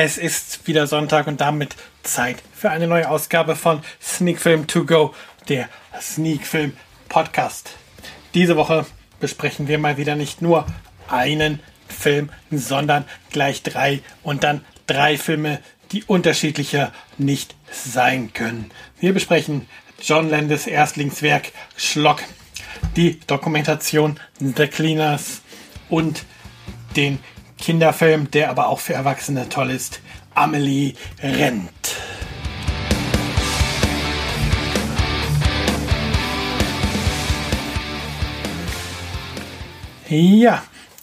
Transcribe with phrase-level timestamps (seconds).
[0.00, 1.74] Es ist wieder Sonntag und damit
[2.04, 5.12] Zeit für eine neue Ausgabe von Sneak Film To Go,
[5.48, 5.68] der
[6.00, 6.76] Sneak Film
[7.08, 7.72] Podcast.
[8.32, 8.86] Diese Woche
[9.18, 10.66] besprechen wir mal wieder nicht nur
[11.08, 11.58] einen
[11.88, 15.58] Film, sondern gleich drei und dann drei Filme,
[15.90, 18.70] die unterschiedlicher nicht sein können.
[19.00, 19.66] Wir besprechen
[20.00, 22.22] John Landis Erstlingswerk Schlock,
[22.94, 25.42] die Dokumentation The Cleaners
[25.88, 26.22] und
[26.94, 27.18] den
[27.58, 30.00] Kinderfilm, der aber auch für Erwachsene toll ist.
[30.34, 31.96] Amelie rennt.
[40.08, 40.62] Ja,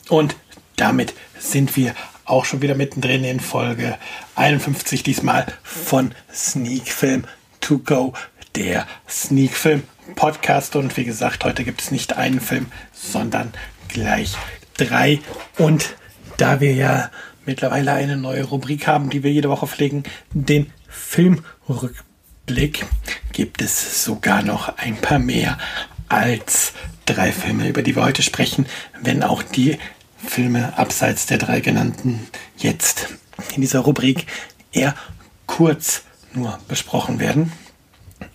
[0.09, 0.35] und
[0.77, 1.93] damit sind wir
[2.25, 3.99] auch schon wieder mittendrin in Folge
[4.35, 7.25] 51, diesmal von Sneak Film
[7.61, 8.13] To Go,
[8.55, 9.83] der Sneak Film
[10.15, 10.75] Podcast.
[10.75, 13.53] Und wie gesagt, heute gibt es nicht einen Film, sondern
[13.89, 14.35] gleich
[14.75, 15.19] drei.
[15.59, 15.95] Und
[16.37, 17.09] da wir ja
[17.45, 22.85] mittlerweile eine neue Rubrik haben, die wir jede Woche pflegen, den Filmrückblick,
[23.33, 25.57] gibt es sogar noch ein paar mehr
[26.07, 26.73] als
[27.05, 28.65] drei Filme, über die wir heute sprechen,
[29.01, 29.77] wenn auch die
[30.17, 33.09] Filme abseits der drei genannten jetzt
[33.53, 34.25] in dieser Rubrik
[34.71, 34.95] eher
[35.45, 37.51] kurz nur besprochen werden.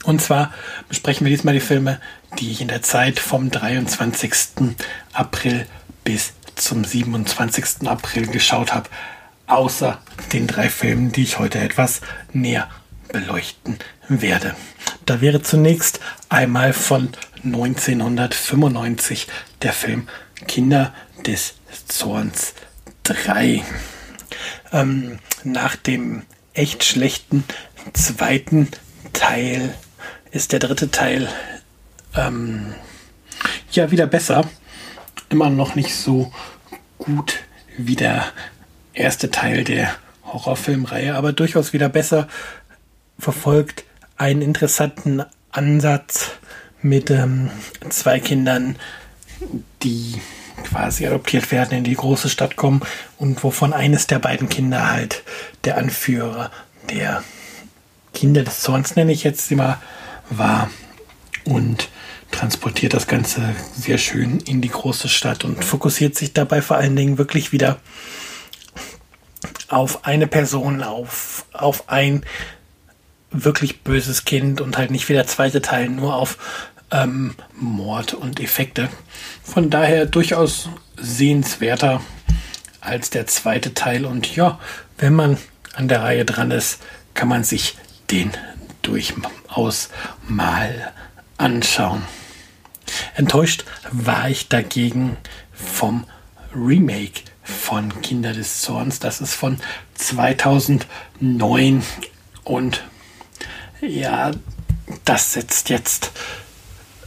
[0.05, 0.53] Und zwar
[0.89, 2.01] besprechen wir diesmal die Filme,
[2.39, 4.33] die in der Zeit vom 23.
[5.13, 5.67] April
[6.05, 7.87] bis zum 27.
[7.89, 8.89] April geschaut habe,
[9.47, 10.01] außer
[10.33, 12.01] den drei Filmen, die ich heute etwas
[12.33, 12.69] näher
[13.09, 14.55] beleuchten werde.
[15.07, 17.11] Da wäre zunächst einmal von
[17.45, 19.27] 1995
[19.63, 20.09] der Film
[20.47, 20.95] Kinder
[21.27, 21.55] des
[21.89, 22.55] Zorns
[23.05, 23.65] 3.
[24.73, 26.23] Ähm, nach dem
[26.55, 27.45] echt schlechten
[27.93, 28.69] zweiten
[29.13, 29.75] Teil
[30.31, 31.29] ist der dritte Teil
[32.15, 32.75] ähm,
[33.73, 34.49] ja wieder besser
[35.31, 36.31] immer noch nicht so
[36.99, 37.41] gut
[37.79, 38.27] wie der
[38.93, 42.29] erste Teil der Horrorfilmreihe, aber durchaus wieder besser
[43.19, 43.85] verfolgt
[44.17, 46.33] einen interessanten Ansatz
[46.83, 47.51] mit ähm,
[47.89, 48.77] zwei Kindern,
[49.83, 50.21] die
[50.65, 52.83] quasi adoptiert werden, in die große Stadt kommen
[53.19, 55.23] und wovon eines der beiden Kinder halt
[55.65, 56.51] der Anführer
[56.91, 57.23] der
[58.13, 59.81] Kinder des Zorns, nenne ich jetzt immer,
[60.29, 60.71] war.
[61.45, 61.89] Und
[62.31, 66.97] transportiert das Ganze sehr schön in die große Stadt und fokussiert sich dabei vor allen
[66.97, 67.81] Dingen wirklich wieder
[69.69, 72.25] auf eine Person, auf, auf ein
[73.31, 76.39] wirklich böses Kind und halt nicht wie der zweite Teil nur auf
[76.91, 78.89] ähm, Mord und Effekte.
[79.43, 82.01] Von daher durchaus sehenswerter
[82.81, 84.05] als der zweite Teil.
[84.05, 84.59] Und ja,
[84.99, 85.39] wenn man
[85.75, 86.81] an der Reihe dran ist,
[87.15, 87.77] kann man sich
[88.11, 88.33] den
[88.83, 89.91] durchaus
[90.27, 90.93] mal
[91.37, 92.03] anschauen.
[93.15, 95.17] Enttäuscht war ich dagegen
[95.53, 96.05] vom
[96.55, 98.99] Remake von Kinder des Zorns.
[98.99, 99.59] Das ist von
[99.95, 101.83] 2009
[102.45, 102.85] und
[103.81, 104.31] ja,
[105.05, 106.13] das setzt jetzt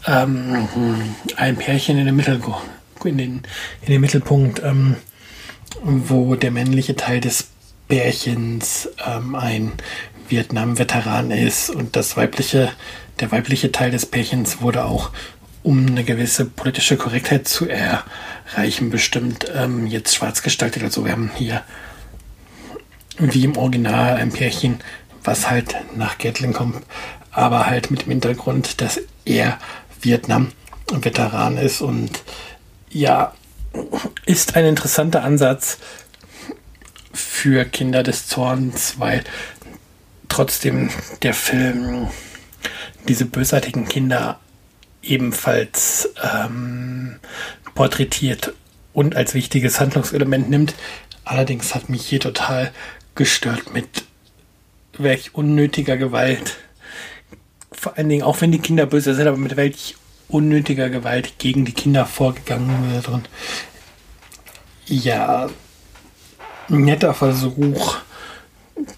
[0.08, 0.68] ähm,
[1.36, 2.42] ein Pärchen in den, Mittel,
[3.04, 3.42] in den,
[3.82, 4.96] in den Mittelpunkt, ähm,
[5.82, 7.50] wo der männliche Teil des
[7.88, 9.74] Pärchens ähm, ein
[10.30, 12.72] Vietnam-Veteran ist und das weibliche,
[13.20, 15.12] der weibliche Teil des Pärchens wurde auch
[15.64, 20.84] um eine gewisse politische Korrektheit zu erreichen, bestimmt ähm, jetzt schwarz gestaltet.
[20.84, 21.64] Also wir haben hier
[23.18, 24.80] wie im Original ein Pärchen,
[25.24, 26.84] was halt nach Gatling kommt,
[27.32, 29.58] aber halt mit dem Hintergrund, dass er
[30.02, 32.24] Vietnam-Veteran ist und
[32.90, 33.34] ja,
[34.26, 35.78] ist ein interessanter Ansatz
[37.14, 39.24] für Kinder des Zorns, weil
[40.28, 40.90] trotzdem
[41.22, 42.08] der Film
[43.08, 44.40] diese bösartigen Kinder
[45.04, 47.20] ebenfalls ähm,
[47.76, 48.54] porträtiert
[48.94, 50.76] und als wichtiges Handlungselement nimmt.
[51.26, 52.72] Allerdings hat mich hier total
[53.16, 54.06] gestört mit
[54.98, 56.58] welch unnötiger Gewalt.
[57.72, 59.96] Vor allen Dingen, auch wenn die Kinder böse sind, aber mit welch
[60.28, 63.08] unnötiger Gewalt gegen die Kinder vorgegangen wird.
[63.10, 63.30] Und
[64.86, 65.50] ja,
[66.70, 67.98] netter Versuch,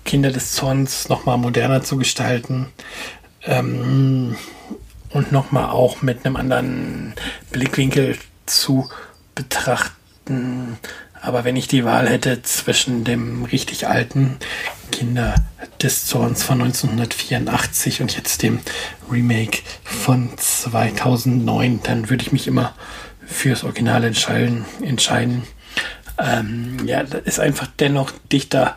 [0.03, 2.67] Kinder des Zorns nochmal moderner zu gestalten.
[3.43, 4.35] Ähm,
[5.15, 7.13] und nochmal auch mit einem anderen
[7.51, 8.89] Blickwinkel zu
[9.33, 10.77] betrachten.
[11.21, 14.37] Aber wenn ich die Wahl hätte zwischen dem richtig alten
[14.91, 15.35] Kinder
[15.81, 18.59] des Zorns von 1984 und jetzt dem
[19.09, 22.75] Remake von 2009, dann würde ich mich immer
[23.25, 25.43] fürs Original entscheiden.
[26.19, 28.75] Ähm, ja, das ist einfach dennoch dichter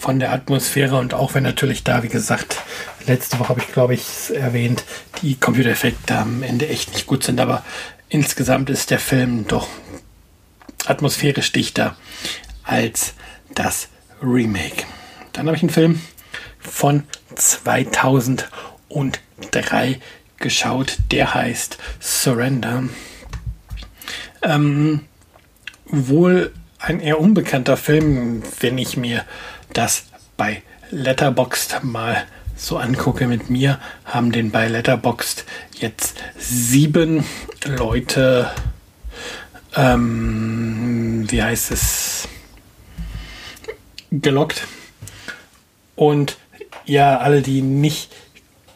[0.00, 2.56] von der Atmosphäre und auch wenn natürlich da, wie gesagt,
[3.06, 4.84] letzte Woche habe ich, glaube ich, erwähnt,
[5.20, 7.62] die Computereffekte am Ende echt nicht gut sind, aber
[8.08, 9.68] insgesamt ist der Film doch
[10.86, 11.96] atmosphärisch dichter
[12.64, 13.12] als
[13.54, 13.88] das
[14.22, 14.84] Remake.
[15.32, 16.00] Dann habe ich einen Film
[16.58, 17.04] von
[17.34, 20.00] 2003
[20.38, 22.84] geschaut, der heißt Surrender.
[24.42, 25.02] Ähm,
[25.84, 29.26] wohl ein eher unbekannter Film, wenn ich mir
[29.72, 30.04] das
[30.36, 32.26] bei Letterboxd mal
[32.56, 35.44] so angucke mit mir, haben den bei Letterboxd
[35.78, 37.24] jetzt sieben
[37.64, 38.50] Leute,
[39.74, 42.28] ähm, wie heißt es,
[44.10, 44.66] gelockt.
[45.96, 46.38] Und
[46.84, 48.10] ja, alle, die nicht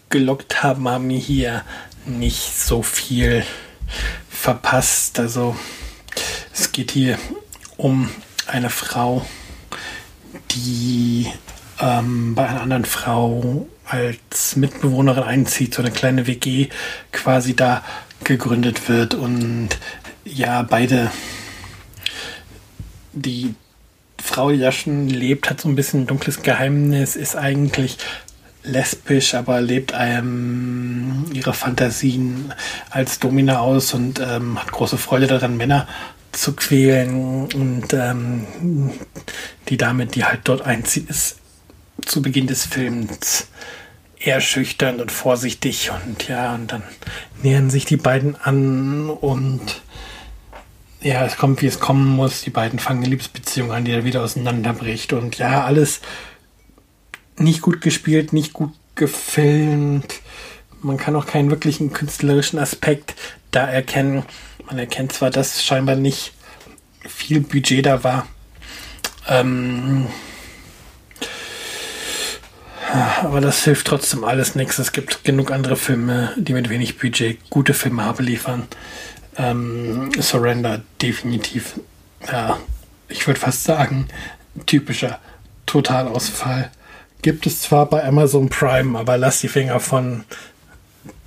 [0.08, 1.62] gelockt haben, haben hier
[2.06, 3.44] nicht so viel
[4.30, 5.18] verpasst.
[5.18, 5.56] Also
[6.52, 7.18] es geht hier
[7.76, 8.08] um
[8.46, 9.26] eine Frau,
[10.54, 11.26] die
[11.80, 16.68] ähm, bei einer anderen Frau als Mitbewohnerin einzieht, so eine kleine WG
[17.12, 17.82] quasi da
[18.22, 19.70] gegründet wird und
[20.24, 21.10] ja, beide,
[23.12, 23.54] die
[24.22, 27.98] Frau, die da schon lebt, hat so ein bisschen ein dunkles Geheimnis, ist eigentlich
[28.62, 32.54] lesbisch, aber lebt einem ihre Fantasien
[32.88, 35.86] als Domina aus und ähm, hat große Freude daran, Männer
[36.36, 37.46] zu quälen.
[37.52, 38.46] Und ähm,
[39.68, 41.38] die Dame, die halt dort einzieht, ist
[42.04, 43.48] zu Beginn des Films
[44.18, 46.82] eher schüchtern und vorsichtig und ja, und dann
[47.42, 49.82] nähern sich die beiden an und
[51.02, 52.40] ja, es kommt, wie es kommen muss.
[52.42, 56.00] Die beiden fangen eine Liebesbeziehung an, die dann wieder auseinanderbricht und ja, alles
[57.36, 60.20] nicht gut gespielt, nicht gut gefilmt.
[60.80, 63.14] Man kann auch keinen wirklichen künstlerischen Aspekt
[63.50, 64.24] da erkennen.
[64.66, 66.32] Man erkennt zwar, dass scheinbar nicht
[67.06, 68.26] viel Budget da war.
[69.28, 70.06] Ähm,
[73.22, 74.78] aber das hilft trotzdem alles nichts.
[74.78, 78.68] Es gibt genug andere Filme, die mit wenig Budget gute Filme haben liefern.
[79.36, 81.80] Ähm, Surrender definitiv,
[82.30, 82.58] ja,
[83.08, 84.08] ich würde fast sagen,
[84.66, 85.18] typischer
[85.66, 86.70] Totalausfall.
[87.22, 90.24] Gibt es zwar bei Amazon Prime, aber lass die Finger von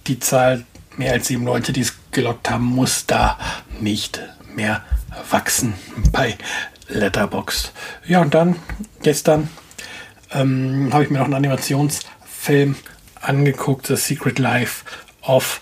[0.06, 0.64] die Zahl
[0.98, 3.38] mehr als sieben Leute, die es gelockt haben, muss da
[3.80, 4.22] nicht
[4.56, 4.84] mehr
[5.30, 5.74] wachsen
[6.12, 6.38] bei
[6.88, 7.72] Letterboxd.
[8.06, 8.56] Ja, und dann
[9.04, 9.50] gestern
[10.32, 12.76] ähm, habe ich mir noch einen Animationsfilm
[13.22, 14.84] angeguckt, The Secret Life
[15.22, 15.62] of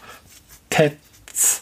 [0.70, 1.62] Teds.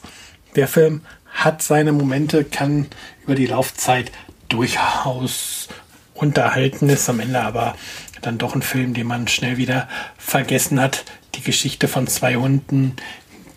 [0.56, 2.88] Der Film hat seine Momente, kann
[3.24, 4.12] über die Laufzeit
[4.50, 5.68] durchaus
[6.14, 7.76] unterhalten, ist am Ende aber
[8.22, 11.06] dann doch ein Film, den man schnell wieder vergessen hat.
[11.36, 12.96] Die Geschichte von zwei Hunden,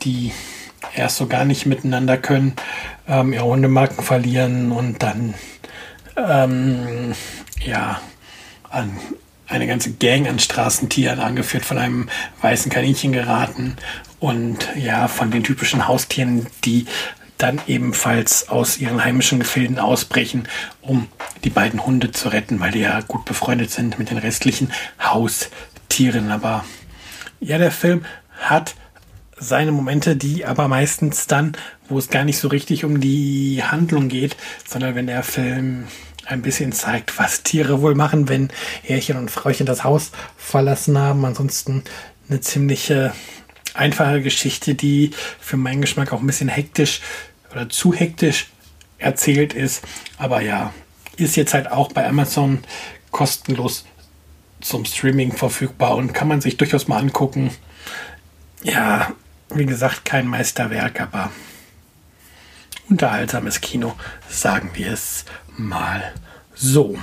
[0.03, 0.33] die
[0.95, 2.55] erst so gar nicht miteinander können,
[3.09, 5.35] ähm, ihre Hundemarken verlieren und dann
[6.17, 7.15] ähm,
[7.65, 8.01] ja
[8.71, 8.97] an
[9.49, 12.09] eine ganze Gang an Straßentieren, angeführt von einem
[12.41, 13.77] weißen Kaninchen geraten
[14.19, 16.87] und ja, von den typischen Haustieren, die
[17.39, 20.49] dann ebenfalls aus ihren heimischen Gefilden ausbrechen,
[20.81, 21.07] um
[21.45, 24.73] die beiden Hunde zu retten, weil die ja gut befreundet sind mit den restlichen
[25.03, 26.31] Haustieren.
[26.31, 26.65] Aber
[27.41, 28.05] ja, der Film
[28.41, 28.75] hat
[29.39, 31.57] seine Momente, die aber meistens dann,
[31.89, 34.37] wo es gar nicht so richtig um die Handlung geht,
[34.67, 35.87] sondern wenn der Film
[36.25, 38.51] ein bisschen zeigt, was Tiere wohl machen, wenn
[38.83, 41.25] Härchen und Frauchen das Haus verlassen haben.
[41.25, 41.85] Ansonsten
[42.29, 43.13] eine ziemliche
[43.75, 47.01] einfache Geschichte, die für meinen Geschmack auch ein bisschen hektisch
[47.53, 48.49] oder zu hektisch
[48.99, 49.85] erzählt ist.
[50.19, 50.73] Aber ja,
[51.17, 52.61] ist jetzt halt auch bei Amazon
[53.11, 53.85] kostenlos
[54.61, 57.51] zum Streaming verfügbar und kann man sich durchaus mal angucken.
[58.65, 59.13] Ja,
[59.55, 61.31] wie gesagt, kein Meisterwerk, aber
[62.89, 63.95] unterhaltsames Kino,
[64.29, 65.25] sagen wir es
[65.57, 66.13] mal
[66.55, 66.99] so.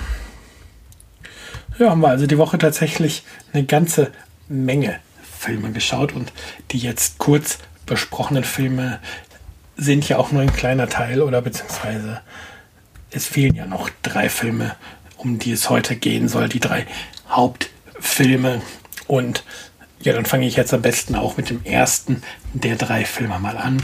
[1.78, 4.12] Ja, haben wir also die Woche tatsächlich eine ganze
[4.48, 5.00] Menge
[5.38, 6.32] Filme geschaut und
[6.70, 9.00] die jetzt kurz besprochenen Filme
[9.76, 12.20] sind ja auch nur ein kleiner Teil oder beziehungsweise
[13.10, 14.76] es fehlen ja noch drei Filme,
[15.16, 16.86] um die es heute gehen soll, die drei
[17.28, 18.62] Hauptfilme
[19.06, 19.44] und
[20.04, 23.56] ja, dann fange ich jetzt am besten auch mit dem ersten der drei Filme mal
[23.56, 23.82] an.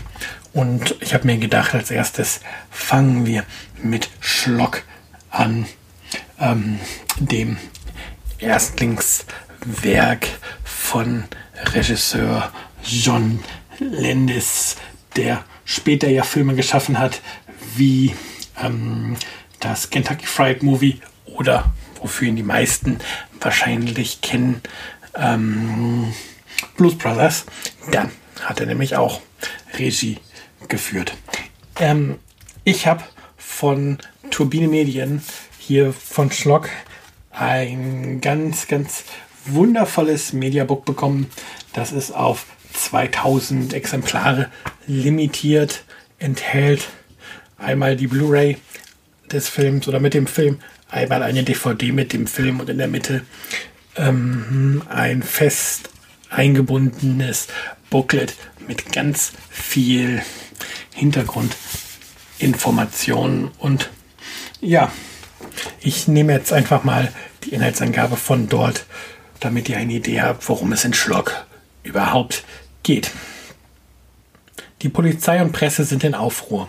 [0.53, 3.45] Und ich habe mir gedacht, als erstes fangen wir
[3.83, 4.85] mit Schlock
[5.31, 5.67] an,
[6.39, 6.79] ähm,
[7.19, 7.57] dem
[8.39, 10.27] Erstlingswerk
[10.62, 11.25] von
[11.73, 13.41] Regisseur John
[13.79, 14.77] Landis,
[15.17, 17.23] der später ja Filme geschaffen hat,
[17.77, 18.15] wie
[18.62, 19.17] ähm,
[19.61, 22.99] das Kentucky Fried Movie oder wofür ihn die meisten
[23.41, 24.62] wahrscheinlich kennen,
[25.21, 26.12] ähm,
[26.77, 27.45] Blues Brothers.
[27.93, 28.11] Dann
[28.41, 29.21] hat er nämlich auch
[29.79, 30.19] Regie
[30.69, 31.15] geführt.
[31.79, 32.19] Ähm,
[32.65, 33.03] ich habe
[33.37, 33.99] von
[34.31, 35.23] Turbine Medien
[35.59, 36.69] hier von Schlock
[37.31, 39.05] ein ganz, ganz
[39.45, 41.31] wundervolles Mediabook bekommen.
[41.73, 44.49] Das ist auf 2000 Exemplare
[44.87, 45.85] limitiert,
[46.19, 46.89] enthält
[47.59, 48.57] einmal die Blu-ray
[49.31, 50.59] des Films oder mit dem Film
[50.89, 53.23] einmal eine DVD mit dem Film und in der Mitte
[53.97, 55.91] ähm, ein fest
[56.31, 57.49] eingebundenes
[57.91, 58.35] Booklet
[58.67, 60.23] mit ganz viel
[60.95, 63.91] Hintergrundinformationen und
[64.61, 64.93] ja,
[65.81, 67.13] ich nehme jetzt einfach mal
[67.45, 68.87] die Inhaltsangabe von dort,
[69.41, 71.47] damit ihr eine Idee habt, worum es in Schlock
[71.83, 72.45] überhaupt
[72.83, 73.11] geht.
[74.83, 76.69] Die Polizei und Presse sind in Aufruhr.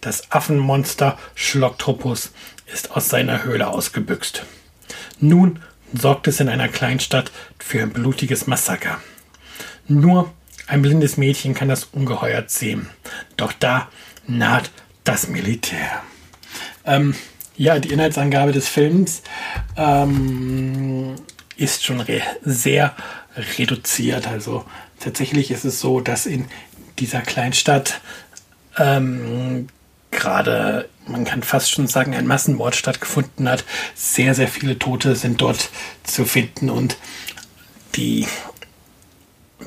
[0.00, 2.32] Das Affenmonster Schlocktropus
[2.72, 4.44] ist aus seiner Höhle ausgebüxt.
[5.20, 5.60] Nun
[5.92, 9.00] sorgt es in einer Kleinstadt für ein blutiges Massaker.
[9.88, 10.32] Nur
[10.66, 12.88] ein blindes Mädchen kann das Ungeheuer sehen.
[13.36, 13.88] Doch da
[14.26, 14.70] naht
[15.04, 16.02] das Militär.
[16.84, 17.14] Ähm,
[17.56, 19.22] ja, die Inhaltsangabe des Films
[19.76, 21.16] ähm,
[21.56, 22.94] ist schon re sehr
[23.58, 24.28] reduziert.
[24.28, 24.64] Also
[24.98, 26.46] tatsächlich ist es so, dass in
[26.98, 28.00] dieser Kleinstadt
[28.78, 29.68] ähm,
[30.10, 33.64] gerade, man kann fast schon sagen, ein Massenmord stattgefunden hat.
[33.94, 35.70] Sehr, sehr viele Tote sind dort
[36.04, 36.96] zu finden und
[37.96, 38.26] die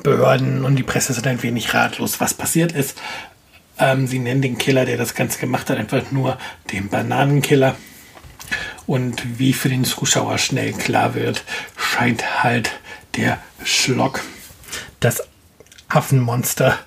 [0.02, 3.00] Behörden und die Presse sind ein wenig ratlos, was passiert ist.
[3.78, 6.38] Ähm, sie nennen den Killer, der das Ganze gemacht hat, einfach nur
[6.72, 7.74] den Bananenkiller.
[8.86, 11.44] Und wie für den Zuschauer schnell klar wird,
[11.76, 12.70] scheint halt
[13.16, 14.20] der Schlock,
[15.00, 15.22] das
[15.88, 16.78] Affenmonster,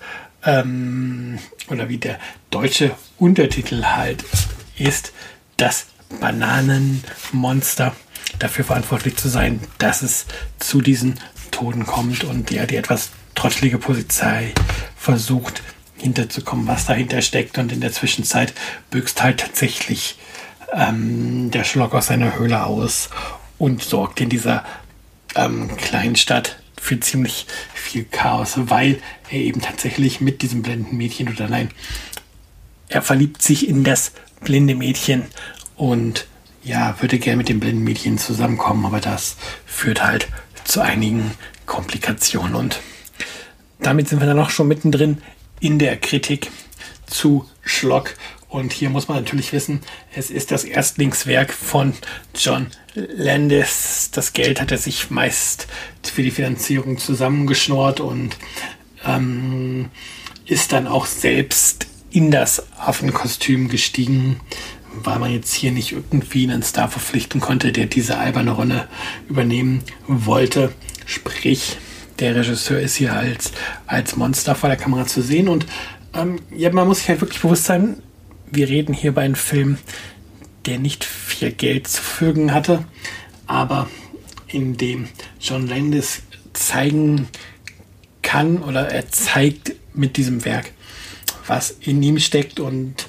[0.44, 2.20] ähm, oder wie der
[2.52, 4.24] deutsche Untertitel halt
[4.78, 5.14] ist,
[5.58, 5.88] das
[6.22, 7.96] Bananenmonster.
[8.40, 10.26] Dafür verantwortlich zu sein, dass es
[10.60, 11.20] zu diesen
[11.52, 14.54] Toten kommt und ja, die etwas trottelige Polizei
[14.96, 15.64] versucht
[15.98, 17.58] hinterzukommen, was dahinter steckt.
[17.58, 18.54] Und in der Zwischenzeit
[18.92, 20.18] büchst halt tatsächlich
[20.74, 23.10] ähm, der Schlock aus seiner Höhle aus
[23.58, 24.64] und sorgt in dieser
[25.36, 31.28] ähm, kleinen Stadt für ziemlich viel Chaos, weil er eben tatsächlich mit diesem blinden Mädchen
[31.30, 31.70] oder nein,
[32.90, 35.24] er verliebt sich in das blinde Mädchen
[35.76, 36.28] und
[36.64, 40.28] ja, würde gerne mit dem blinden Mädchen zusammenkommen, aber das führt halt
[40.64, 41.32] zu einigen
[41.66, 42.80] Komplikationen und
[43.80, 45.22] damit sind wir dann auch schon mittendrin
[45.60, 46.52] in der Kritik
[47.06, 48.16] zu Schlock
[48.50, 49.82] und hier muss man natürlich wissen,
[50.16, 51.94] es ist das Erstlingswerk von
[52.36, 54.10] John Landis.
[54.12, 55.68] Das Geld hat er sich meist
[56.02, 58.38] für die Finanzierung zusammengeschnort und
[59.06, 59.90] ähm,
[60.46, 64.40] ist dann auch selbst in das Affenkostüm gestiegen,
[64.92, 68.88] weil man jetzt hier nicht irgendwie einen Star verpflichten konnte, der diese alberne Rolle
[69.30, 70.74] übernehmen wollte.
[71.06, 71.78] Sprich,
[72.18, 73.52] der Regisseur ist hier als,
[73.86, 75.68] als Monster vor der Kamera zu sehen und
[76.16, 78.02] ähm, ja, man muss sich halt wirklich bewusst sein,
[78.50, 79.78] wir reden hier bei einem Film,
[80.66, 82.84] der nicht viel Geld zu verfügen hatte,
[83.46, 83.88] aber
[84.48, 85.08] in dem
[85.40, 87.28] John Landis zeigen
[88.24, 90.72] kann oder er zeigt mit diesem Werk,
[91.48, 93.08] was in ihm steckt und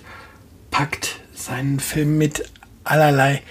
[0.71, 2.45] packt seinen Film mit
[2.85, 3.43] allerlei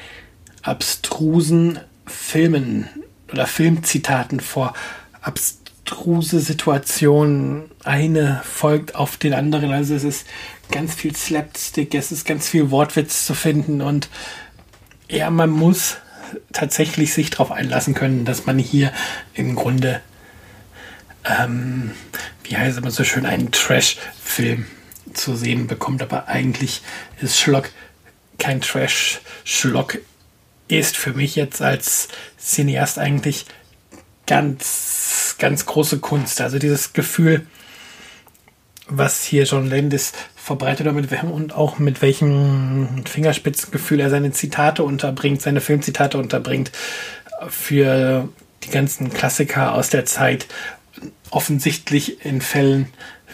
[0.61, 2.89] abstrusen Filmen
[3.31, 4.73] oder Filmzitaten vor.
[5.21, 9.71] Abstruse Situationen, eine folgt auf den anderen.
[9.71, 10.27] Also es ist
[10.71, 14.09] ganz viel Slapstick, es ist ganz viel Wortwitz zu finden und
[15.09, 15.97] ja, man muss
[16.51, 18.91] tatsächlich sich darauf einlassen können, dass man hier
[19.33, 20.01] im Grunde,
[21.23, 21.91] ähm,
[22.43, 24.65] wie heißt es immer so schön, einen Trash-Film
[25.13, 26.01] zu sehen bekommt.
[26.01, 26.81] Aber eigentlich
[27.21, 27.69] ist Schlock
[28.37, 29.21] kein Trash.
[29.43, 29.99] Schlock
[30.67, 32.09] ist für mich jetzt als
[32.39, 33.45] Cineast eigentlich
[34.25, 36.41] ganz, ganz große Kunst.
[36.41, 37.47] Also dieses Gefühl,
[38.87, 45.41] was hier John Landis verbreitet mit und auch mit welchem Fingerspitzengefühl er seine Zitate unterbringt,
[45.41, 46.71] seine Filmzitate unterbringt
[47.49, 48.29] für
[48.63, 50.47] die ganzen Klassiker aus der Zeit.
[51.29, 52.87] Offensichtlich in Fällen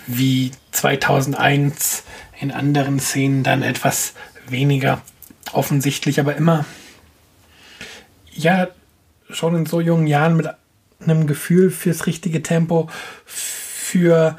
[0.07, 2.03] wie 2001,
[2.39, 4.13] in anderen Szenen dann etwas
[4.47, 5.01] weniger
[5.53, 6.65] offensichtlich, aber immer,
[8.33, 8.67] ja,
[9.29, 10.47] schon in so jungen Jahren mit
[10.99, 12.89] einem Gefühl fürs richtige Tempo,
[13.25, 14.37] für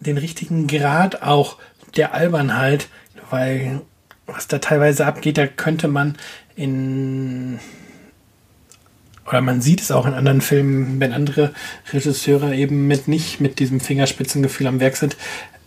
[0.00, 1.56] den richtigen Grad auch
[1.96, 2.88] der Albernheit,
[3.30, 3.82] weil
[4.26, 6.16] was da teilweise abgeht, da könnte man
[6.54, 7.58] in
[9.30, 11.52] oder man sieht es auch in anderen Filmen, wenn andere
[11.92, 15.16] Regisseure eben mit nicht mit diesem Fingerspitzengefühl am Werk sind,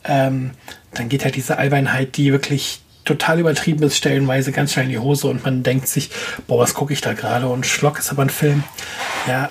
[0.04, 0.52] ähm,
[0.94, 5.00] dann geht halt diese Albernheit, die wirklich total übertrieben ist, stellenweise ganz schnell in die
[5.00, 6.10] Hose und man denkt sich,
[6.48, 7.48] boah, was gucke ich da gerade?
[7.48, 8.64] Und Schlock ist aber ein Film,
[9.28, 9.50] ja,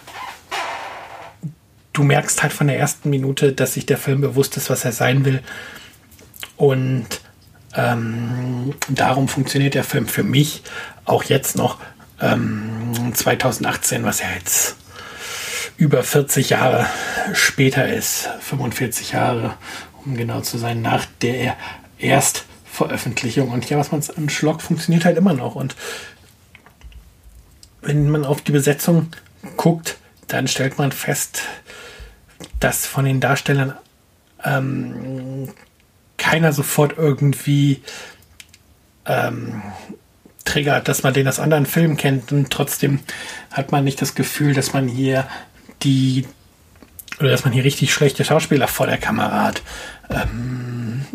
[1.92, 4.92] du merkst halt von der ersten Minute, dass sich der Film bewusst ist, was er
[4.92, 5.42] sein will.
[6.57, 7.07] Und
[7.75, 10.62] ähm, darum funktioniert der Film für mich
[11.04, 11.78] auch jetzt noch
[12.23, 14.76] ähm, 2018, was ja jetzt
[15.76, 16.87] über 40 Jahre
[17.33, 19.57] später ist, 45 Jahre,
[20.05, 21.57] um genau zu sein, nach der
[21.99, 23.50] Erstveröffentlichung.
[23.50, 25.55] Und ja, was man an Schlock funktioniert halt immer noch.
[25.57, 25.75] Und
[27.81, 29.09] wenn man auf die Besetzung
[29.57, 29.97] guckt,
[30.29, 31.43] dann stellt man fest,
[32.61, 33.75] dass von den Darstellern
[34.45, 35.49] ähm,
[36.17, 37.83] keiner sofort irgendwie
[39.05, 39.62] ähm,
[40.52, 43.00] triggert, dass man den aus anderen Filmen kennt und trotzdem
[43.50, 45.26] hat man nicht das Gefühl, dass man hier
[45.82, 46.26] die
[47.21, 49.62] oder dass man hier richtig schlechte Schauspieler vor der Kamera hat.
[50.11, 51.06] Ähm,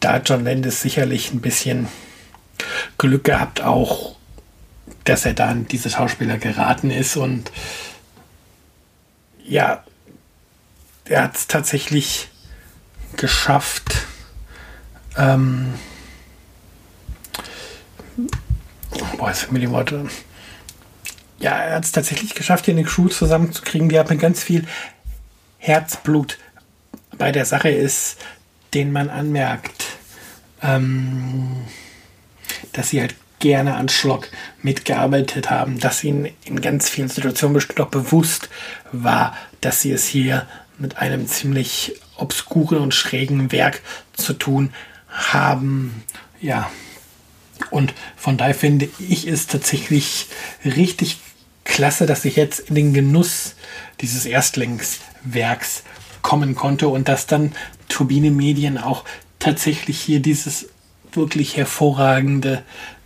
[0.00, 1.88] da John Landis sicherlich ein bisschen
[2.98, 4.16] Glück gehabt, auch
[5.04, 7.50] dass er da an diese Schauspieler geraten ist und
[9.42, 9.82] ja,
[11.06, 12.28] er hat es tatsächlich
[13.16, 13.94] geschafft,
[15.16, 15.72] ähm,
[19.18, 20.08] boah, jetzt mir.
[21.40, 24.64] Ja, er hat es tatsächlich geschafft, hier eine Crew zusammenzukriegen, die hat mit ganz viel
[25.58, 26.38] Herzblut
[27.16, 28.18] bei der Sache ist,
[28.74, 29.84] den man anmerkt,
[30.62, 31.64] ähm,
[32.72, 34.28] dass sie halt gerne an Schlock
[34.62, 38.48] mitgearbeitet haben, dass ihnen in ganz vielen Situationen bestimmt auch bewusst
[38.90, 40.46] war, dass sie es hier
[40.78, 43.80] mit einem ziemlich obskuren und schrägen Werk
[44.12, 44.72] zu tun
[45.08, 46.02] haben.
[46.40, 46.70] Ja.
[47.70, 50.26] Und von daher finde ich es tatsächlich
[50.64, 51.18] richtig
[51.64, 53.54] klasse, dass ich jetzt in den Genuss
[54.00, 55.82] dieses Erstlingswerks
[56.22, 57.52] kommen konnte und dass dann
[57.88, 59.04] Turbine Medien auch
[59.38, 60.68] tatsächlich hier dieses
[61.12, 62.62] wirklich hervorragende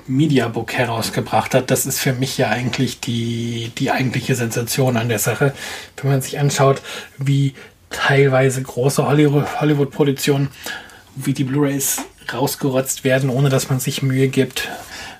[0.07, 1.71] Mediabook herausgebracht hat.
[1.71, 5.55] Das ist für mich ja eigentlich die, die eigentliche Sensation an der Sache.
[5.97, 6.83] Wenn man sich anschaut,
[7.19, 7.55] wie
[7.91, 10.49] teilweise große Hollywood-Produktionen,
[11.15, 14.69] wie die Blu-rays rausgerotzt werden, ohne dass man sich Mühe gibt,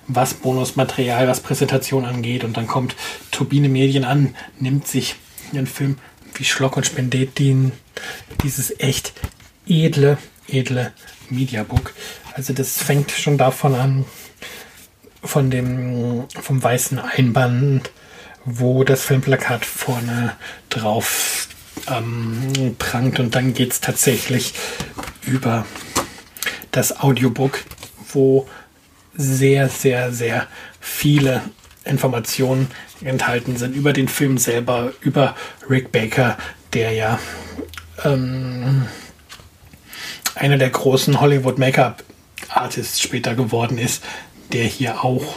[0.07, 2.43] was Bonusmaterial, was Präsentation angeht.
[2.43, 2.95] Und dann kommt
[3.31, 5.15] Turbine Medien an, nimmt sich
[5.51, 5.97] einen Film
[6.35, 7.71] wie Schlock und spendet den,
[8.43, 9.13] dieses echt
[9.67, 10.91] edle, edle
[11.29, 11.93] Mediabook.
[12.33, 14.05] Also das fängt schon davon an,
[15.23, 17.91] von dem, vom weißen Einband,
[18.45, 20.35] wo das Filmplakat vorne
[20.69, 21.47] drauf
[21.87, 24.53] ähm, prangt und dann geht es tatsächlich
[25.25, 25.65] über
[26.73, 27.63] das Audiobook,
[28.11, 28.47] wo
[29.15, 30.47] sehr, sehr, sehr
[30.79, 31.41] viele
[31.85, 32.69] Informationen
[33.01, 35.35] enthalten sind über den Film selber, über
[35.69, 36.37] Rick Baker,
[36.73, 37.19] der ja
[38.03, 38.87] ähm,
[40.35, 42.03] einer der großen Hollywood Make-up
[42.49, 44.03] Artists später geworden ist,
[44.51, 45.35] der hier auch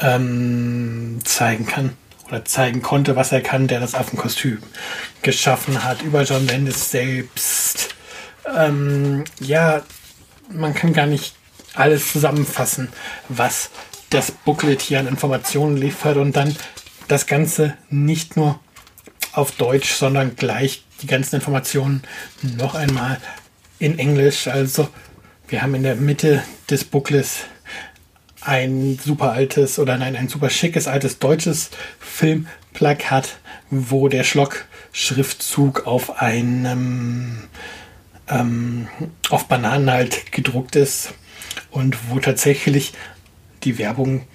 [0.00, 1.96] ähm, zeigen kann
[2.28, 4.58] oder zeigen konnte, was er kann, der das Affenkostüm
[5.22, 7.94] geschaffen hat, über John Landis selbst.
[8.46, 9.82] Ähm, ja,
[10.50, 11.34] man kann gar nicht
[11.74, 12.88] alles zusammenfassen,
[13.28, 13.70] was
[14.10, 16.56] das Booklet hier an Informationen liefert und dann
[17.08, 18.58] das Ganze nicht nur
[19.32, 22.02] auf Deutsch, sondern gleich die ganzen Informationen
[22.42, 23.18] noch einmal
[23.78, 24.48] in Englisch.
[24.48, 24.88] Also
[25.46, 27.44] wir haben in der Mitte des Booklets
[28.40, 33.36] ein super altes oder nein, ein super schickes altes deutsches Filmplakat,
[33.70, 37.48] wo der Schlock-Schriftzug auf einem
[38.28, 38.88] ähm,
[39.30, 41.14] auf Bananen halt gedruckt ist
[41.70, 42.92] und wo tatsächlich
[43.64, 44.26] die Werbung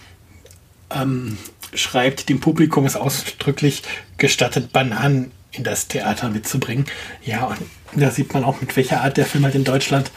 [0.91, 1.37] ähm,
[1.73, 3.83] schreibt, dem Publikum ist ausdrücklich
[4.17, 6.85] gestattet, Bananen in das Theater mitzubringen.
[7.23, 7.59] Ja, und
[7.95, 10.11] da sieht man auch, mit welcher Art der Film halt in Deutschland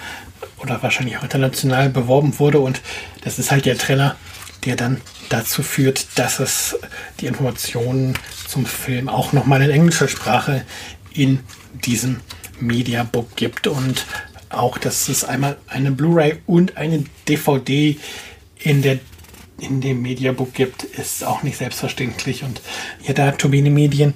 [0.59, 2.61] oder wahrscheinlich auch international beworben wurde.
[2.61, 2.81] Und
[3.23, 4.17] das ist halt der Trenner,
[4.65, 6.79] der dann dazu führt, dass es
[7.21, 8.15] die Informationen
[8.49, 10.65] zum Film auch nochmal in englischer Sprache
[11.13, 11.41] in
[11.85, 12.21] diesem
[12.61, 13.67] Mediabook gibt.
[13.67, 14.07] Und
[14.49, 17.97] auch, dass es einmal eine Blu-ray und eine DVD
[18.59, 18.99] in der
[19.59, 22.43] in dem Mediabook gibt, ist auch nicht selbstverständlich.
[22.43, 22.61] Und
[23.03, 24.15] ja, da hat Turbine Medien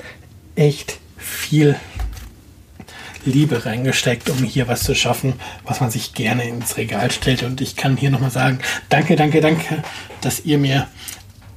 [0.54, 1.76] echt viel
[3.24, 7.42] Liebe reingesteckt, um hier was zu schaffen, was man sich gerne ins Regal stellt.
[7.42, 9.82] Und ich kann hier nochmal sagen, danke, danke, danke,
[10.20, 10.88] dass ihr mir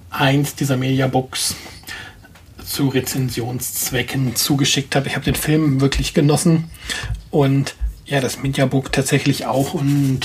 [0.09, 1.55] eins dieser Mediabooks
[2.73, 5.05] zu Rezensionszwecken zugeschickt habt.
[5.05, 6.71] Ich habe den Film wirklich genossen
[7.29, 9.75] und ja, das Mediabook tatsächlich auch.
[9.75, 10.21] Und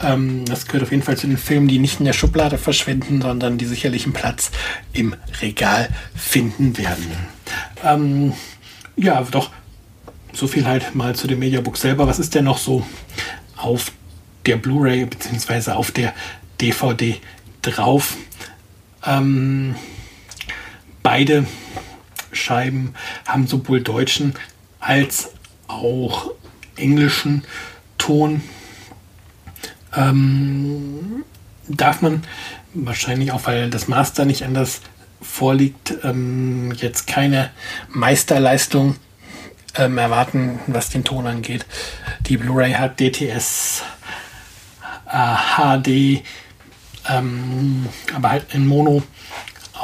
[0.00, 3.22] ähm, das gehört auf jeden Fall zu den Filmen, die nicht in der Schublade verschwinden,
[3.22, 4.50] sondern die sicherlich einen Platz
[4.92, 7.06] im Regal finden werden.
[7.82, 8.34] Ähm,
[8.96, 9.50] ja, doch
[10.34, 12.06] so viel halt mal zu dem Mediabook selber.
[12.06, 12.84] Was ist denn noch so
[13.56, 13.92] auf
[14.44, 15.70] der Blu-ray bzw.
[15.70, 16.12] auf der
[16.60, 17.16] DVD
[17.62, 18.18] drauf?
[19.06, 19.74] Ähm,
[21.06, 21.46] beide
[22.32, 22.96] Scheiben
[23.28, 24.34] haben sowohl deutschen
[24.80, 25.30] als
[25.68, 26.32] auch
[26.74, 27.44] englischen
[27.96, 28.42] Ton.
[29.94, 31.22] Ähm,
[31.68, 32.24] darf man
[32.74, 34.80] wahrscheinlich auch, weil das Master nicht anders
[35.22, 37.50] vorliegt, ähm, jetzt keine
[37.88, 38.96] Meisterleistung
[39.76, 41.66] ähm, erwarten, was den Ton angeht.
[42.22, 43.84] Die Blu-ray hat DTS
[45.08, 46.24] äh, HD
[47.08, 49.04] ähm, aber halt in Mono.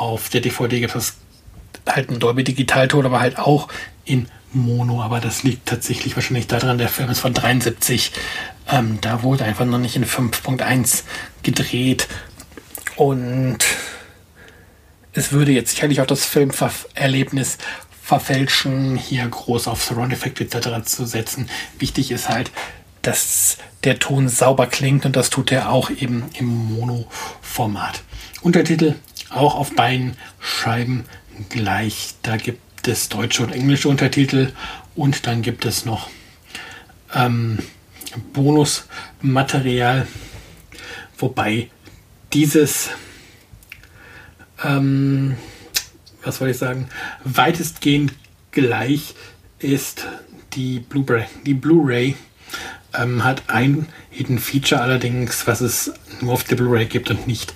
[0.02, 1.14] Auf der DVD gibt es
[1.86, 3.68] halt einen Dolby Digitalton, aber halt auch
[4.04, 5.00] in Mono.
[5.00, 8.10] Aber das liegt tatsächlich wahrscheinlich daran, der Film ist von 73.
[8.68, 11.04] Ähm, da wurde einfach noch nicht in 5.1
[11.44, 12.08] gedreht.
[12.96, 13.58] Und
[15.12, 17.58] es würde jetzt sicherlich auch das Filmerlebnis
[18.02, 20.84] verfälschen, hier groß auf Surround Effect etc.
[20.84, 21.48] zu setzen.
[21.78, 22.50] Wichtig ist halt,
[23.02, 28.02] dass der Ton sauber klingt und das tut er auch eben im Mono-Format.
[28.42, 28.96] Untertitel
[29.34, 31.04] auch auf beiden Scheiben
[31.48, 32.14] gleich.
[32.22, 34.52] Da gibt es deutsche und englische Untertitel
[34.94, 36.08] und dann gibt es noch
[37.14, 37.58] ähm,
[38.32, 40.06] Bonusmaterial,
[41.18, 41.70] wobei
[42.32, 42.90] dieses,
[44.62, 45.36] ähm,
[46.22, 46.88] was soll ich sagen,
[47.24, 48.12] weitestgehend
[48.50, 49.14] gleich
[49.58, 50.06] ist
[50.54, 51.24] die Blu-ray.
[51.46, 52.16] Die Blu-ray
[52.94, 57.54] ähm, hat ein Hidden Feature allerdings, was es nur auf der Blu-ray gibt und nicht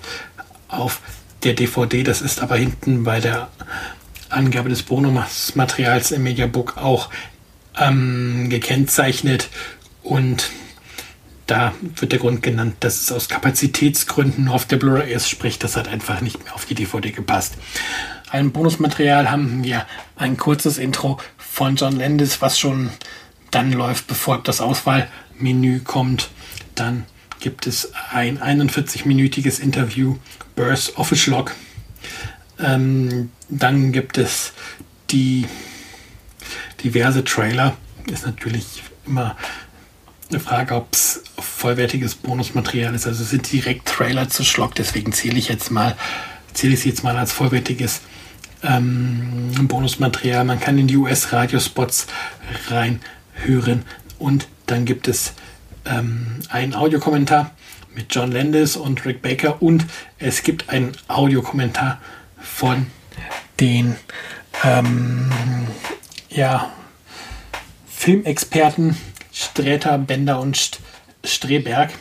[0.67, 1.01] auf
[1.43, 2.03] der DVD.
[2.03, 3.49] Das ist aber hinten bei der
[4.29, 7.09] Angabe des Bonusmaterials im Mediabook auch
[7.79, 9.49] ähm, gekennzeichnet
[10.03, 10.49] und
[11.47, 15.57] da wird der Grund genannt, dass es aus Kapazitätsgründen nur auf der Blu-ray ist, sprich,
[15.57, 17.55] das hat einfach nicht mehr auf die DVD gepasst.
[18.29, 19.85] Ein Bonusmaterial haben wir
[20.17, 22.89] ein kurzes Intro von John Landis, was schon
[23.51, 26.29] dann läuft, bevor das Auswahlmenü kommt.
[26.75, 27.05] Dann
[27.39, 30.17] gibt es ein 41-minütiges Interview,
[30.55, 31.55] Burst Office Log.
[32.59, 34.53] Ähm, dann gibt es
[35.09, 35.45] die
[36.83, 37.77] diverse Trailer.
[38.11, 39.35] Ist natürlich immer
[40.29, 43.07] eine Frage, ob es vollwertiges Bonusmaterial ist.
[43.07, 45.95] Also sind direkt Trailer zu Schlock, deswegen zähle ich jetzt mal,
[46.53, 48.01] zähle ich es jetzt mal als vollwertiges
[48.63, 50.43] ähm, Bonusmaterial.
[50.43, 52.07] Man kann in die US-Radiospots
[52.69, 53.83] reinhören
[54.19, 55.33] und dann gibt es
[55.89, 57.51] ähm, einen Audiokommentar
[57.93, 59.85] mit John Landis und Rick Baker und
[60.19, 61.99] es gibt einen Audiokommentar
[62.39, 62.87] von
[63.59, 63.95] den
[64.63, 65.31] ähm,
[66.29, 66.71] ja,
[67.87, 68.97] Filmexperten
[69.31, 70.79] Sträter, Bender und St
[71.23, 71.91] Streberg.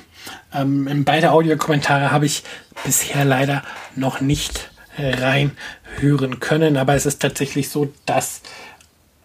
[0.55, 2.43] Ähm, in beide Audiokommentare habe ich
[2.85, 3.63] bisher leider
[3.95, 8.41] noch nicht reinhören können, aber es ist tatsächlich so, dass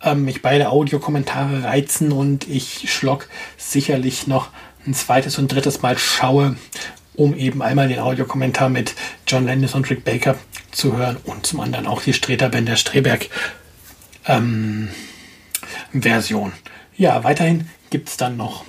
[0.03, 4.49] ähm, mich beide Audiokommentare reizen und ich schlock sicherlich noch
[4.85, 6.55] ein zweites und drittes Mal schaue,
[7.15, 8.95] um eben einmal den Audiokommentar mit
[9.27, 10.37] John Landis und Rick Baker
[10.71, 13.29] zu hören und zum anderen auch die Streter Bender Streberg
[14.25, 14.89] ähm,
[15.93, 16.53] Version.
[16.95, 18.65] Ja, weiterhin gibt es dann noch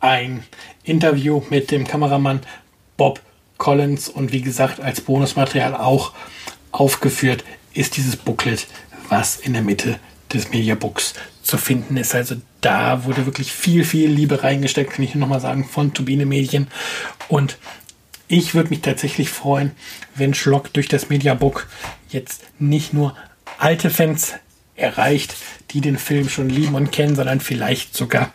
[0.00, 0.44] ein
[0.82, 2.40] Interview mit dem Kameramann
[2.96, 3.20] Bob
[3.58, 6.12] Collins und wie gesagt als Bonusmaterial auch
[6.72, 8.66] aufgeführt ist dieses Booklet,
[9.08, 9.98] was in der Mitte
[10.32, 12.14] des Mediabooks zu finden ist.
[12.14, 15.94] Also da wurde wirklich viel, viel Liebe reingesteckt, kann ich nur noch mal sagen, von
[15.94, 16.68] Turbine Medien.
[17.28, 17.58] Und
[18.28, 19.72] ich würde mich tatsächlich freuen,
[20.14, 21.68] wenn Schlock durch das Mediabook
[22.08, 23.16] jetzt nicht nur
[23.58, 24.34] alte Fans
[24.76, 25.34] erreicht,
[25.72, 28.32] die den Film schon lieben und kennen, sondern vielleicht sogar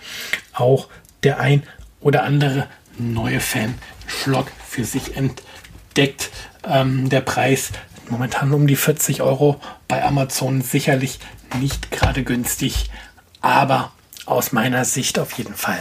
[0.54, 0.90] auch
[1.24, 1.64] der ein
[2.02, 3.76] oder andere neue Fan
[4.08, 6.30] Schlock für sich entdeckt.
[6.64, 7.72] Ähm, der Preis
[8.10, 11.20] momentan um die 40 Euro bei Amazon sicherlich
[11.60, 12.90] nicht gerade günstig,
[13.42, 13.92] aber
[14.26, 15.80] aus meiner Sicht auf jeden Fall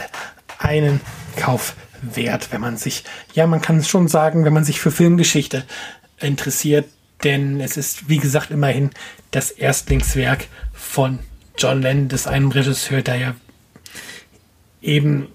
[0.59, 1.01] einen
[1.35, 4.91] Kauf wert, wenn man sich, ja, man kann es schon sagen, wenn man sich für
[4.91, 5.63] Filmgeschichte
[6.19, 6.85] interessiert,
[7.23, 8.91] denn es ist, wie gesagt, immerhin
[9.31, 11.19] das Erstlingswerk von
[11.57, 13.35] John Lennon, des einen Regisseur, der ja
[14.81, 15.29] eben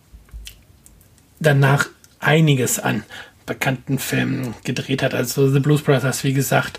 [1.41, 1.87] danach
[2.21, 3.03] einiges an
[3.47, 5.15] bekannten Filmen gedreht hat.
[5.15, 6.79] Also The Blues Brothers, wie gesagt,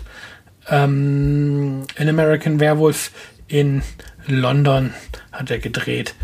[0.68, 3.10] ähm, An American Werewolf
[3.52, 3.82] in
[4.26, 4.94] London
[5.30, 6.14] hat er gedreht.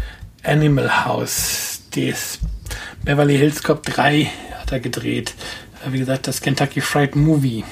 [0.42, 2.38] Animal House, das
[3.04, 5.34] Beverly Hills Cop 3 hat er gedreht.
[5.84, 7.64] Äh, wie gesagt, das Kentucky Fried Movie.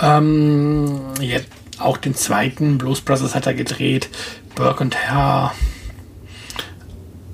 [0.00, 1.40] Ähm, ja,
[1.80, 4.08] auch den zweiten Blues Brothers hat er gedreht.
[4.54, 5.52] Burke und Herr.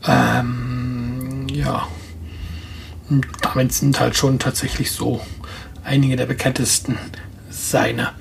[0.06, 1.86] Ähm, ja.
[3.10, 5.20] Und damit sind halt schon tatsächlich so
[5.84, 6.98] einige der bekanntesten
[7.50, 8.14] seiner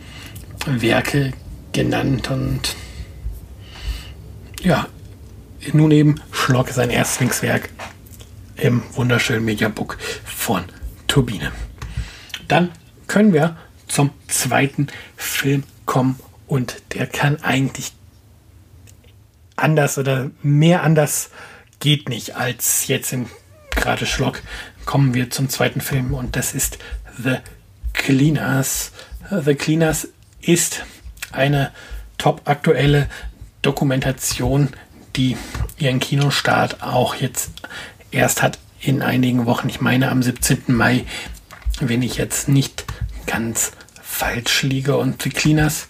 [0.66, 1.32] Werke
[1.72, 2.76] genannt und
[4.62, 4.88] ja,
[5.74, 7.70] nun eben Schlock sein Erstlingswerk
[8.56, 10.64] im wunderschönen Mediabook von
[11.08, 11.52] Turbine.
[12.48, 12.72] Dann
[13.08, 17.94] können wir zum zweiten Film kommen und der kann eigentlich
[19.56, 21.30] anders oder mehr anders
[21.80, 23.28] geht nicht als jetzt im
[23.72, 24.42] gerade Schlock
[24.86, 26.80] kommen wir zum zweiten Film und das ist
[27.22, 27.38] The
[27.94, 28.92] Cleaners.
[29.30, 30.08] The Cleaners
[30.42, 30.84] ist
[31.32, 31.72] eine
[32.18, 33.08] top aktuelle
[33.62, 34.70] Dokumentation,
[35.16, 35.38] die
[35.78, 37.52] ihren Kinostart auch jetzt
[38.12, 39.70] erst hat in einigen Wochen.
[39.70, 40.64] Ich meine, am 17.
[40.68, 41.06] Mai
[41.82, 42.86] wenn ich jetzt nicht
[43.26, 44.98] ganz falsch liege.
[44.98, 45.88] Und The Cleaners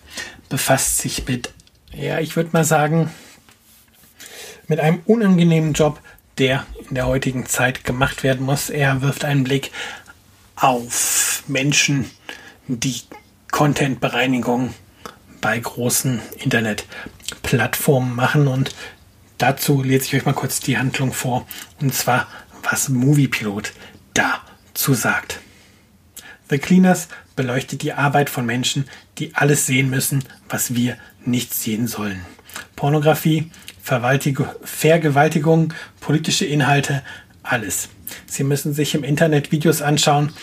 [0.49, 1.53] befasst sich mit,
[1.93, 3.11] ja, ich würde mal sagen,
[4.67, 5.99] mit einem unangenehmen Job,
[6.37, 8.69] der in der heutigen Zeit gemacht werden muss.
[8.69, 9.71] Er wirft einen Blick
[10.55, 12.09] auf Menschen,
[12.67, 13.01] die
[13.51, 14.73] Content-Bereinigung
[15.41, 18.75] bei großen Internetplattformen machen und
[19.37, 21.47] dazu lese ich euch mal kurz die Handlung vor
[21.81, 22.27] und zwar
[22.63, 23.71] was Moviepilot
[24.13, 25.39] dazu sagt.
[26.49, 28.85] The Cleaners beleuchtet die Arbeit von Menschen,
[29.17, 32.25] die alles sehen müssen, was wir nicht sehen sollen.
[32.75, 37.03] Pornografie, Vergewaltigung, politische Inhalte,
[37.43, 37.89] alles.
[38.25, 40.33] Sie müssen sich im Internet Videos anschauen,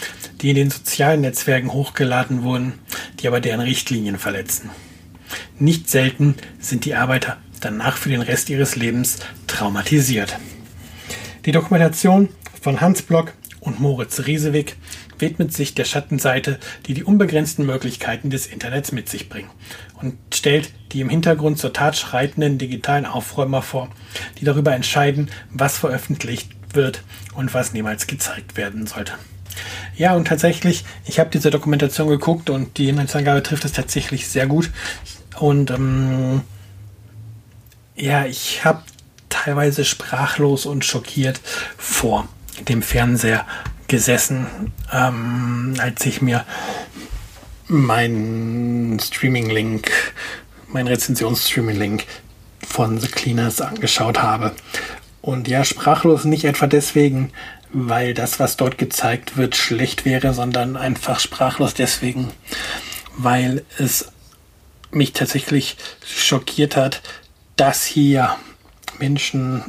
[0.40, 2.78] die in den sozialen Netzwerken hochgeladen wurden,
[3.20, 4.70] die aber deren Richtlinien verletzen.
[5.58, 10.38] Nicht selten sind die Arbeiter danach für den Rest ihres Lebens traumatisiert.
[11.44, 12.28] Die Dokumentation
[12.60, 14.76] von Hans Block und Moritz Riesewig
[15.18, 19.50] widmet sich der Schattenseite, die die unbegrenzten Möglichkeiten des Internets mit sich bringen
[20.00, 23.88] und stellt die im Hintergrund zur Tat schreitenden digitalen Aufräumer vor,
[24.38, 27.02] die darüber entscheiden, was veröffentlicht wird
[27.34, 29.12] und was niemals gezeigt werden sollte.
[29.96, 34.46] Ja, und tatsächlich, ich habe diese Dokumentation geguckt und die Inhaltsangabe trifft es tatsächlich sehr
[34.46, 34.70] gut.
[35.38, 36.42] Und ähm,
[37.94, 38.82] ja, ich habe
[39.28, 41.40] teilweise sprachlos und schockiert
[41.76, 42.28] vor
[42.68, 43.46] dem Fernseher
[43.88, 46.44] gesessen, ähm, als ich mir
[47.68, 49.90] meinen Streaming-Link,
[50.68, 52.04] meinen Rezensions-Streaming-Link
[52.66, 54.52] von The Cleaners angeschaut habe.
[55.22, 57.32] Und ja, sprachlos nicht etwa deswegen,
[57.72, 62.30] weil das, was dort gezeigt wird, schlecht wäre, sondern einfach sprachlos deswegen,
[63.16, 64.12] weil es
[64.90, 67.02] mich tatsächlich schockiert hat,
[67.56, 68.36] dass hier
[68.98, 69.62] Menschen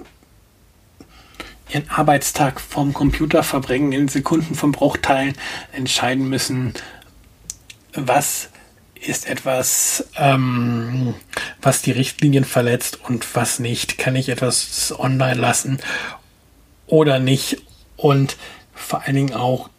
[1.69, 5.35] ihren Arbeitstag vom Computer verbringen, in Sekunden von Bruchteilen
[5.73, 6.73] entscheiden müssen,
[7.93, 8.49] was
[8.95, 11.13] ist etwas, ähm,
[11.61, 13.97] was die Richtlinien verletzt und was nicht.
[13.97, 15.79] Kann ich etwas online lassen
[16.87, 17.61] oder nicht?
[17.95, 18.37] Und
[18.73, 19.69] vor allen Dingen auch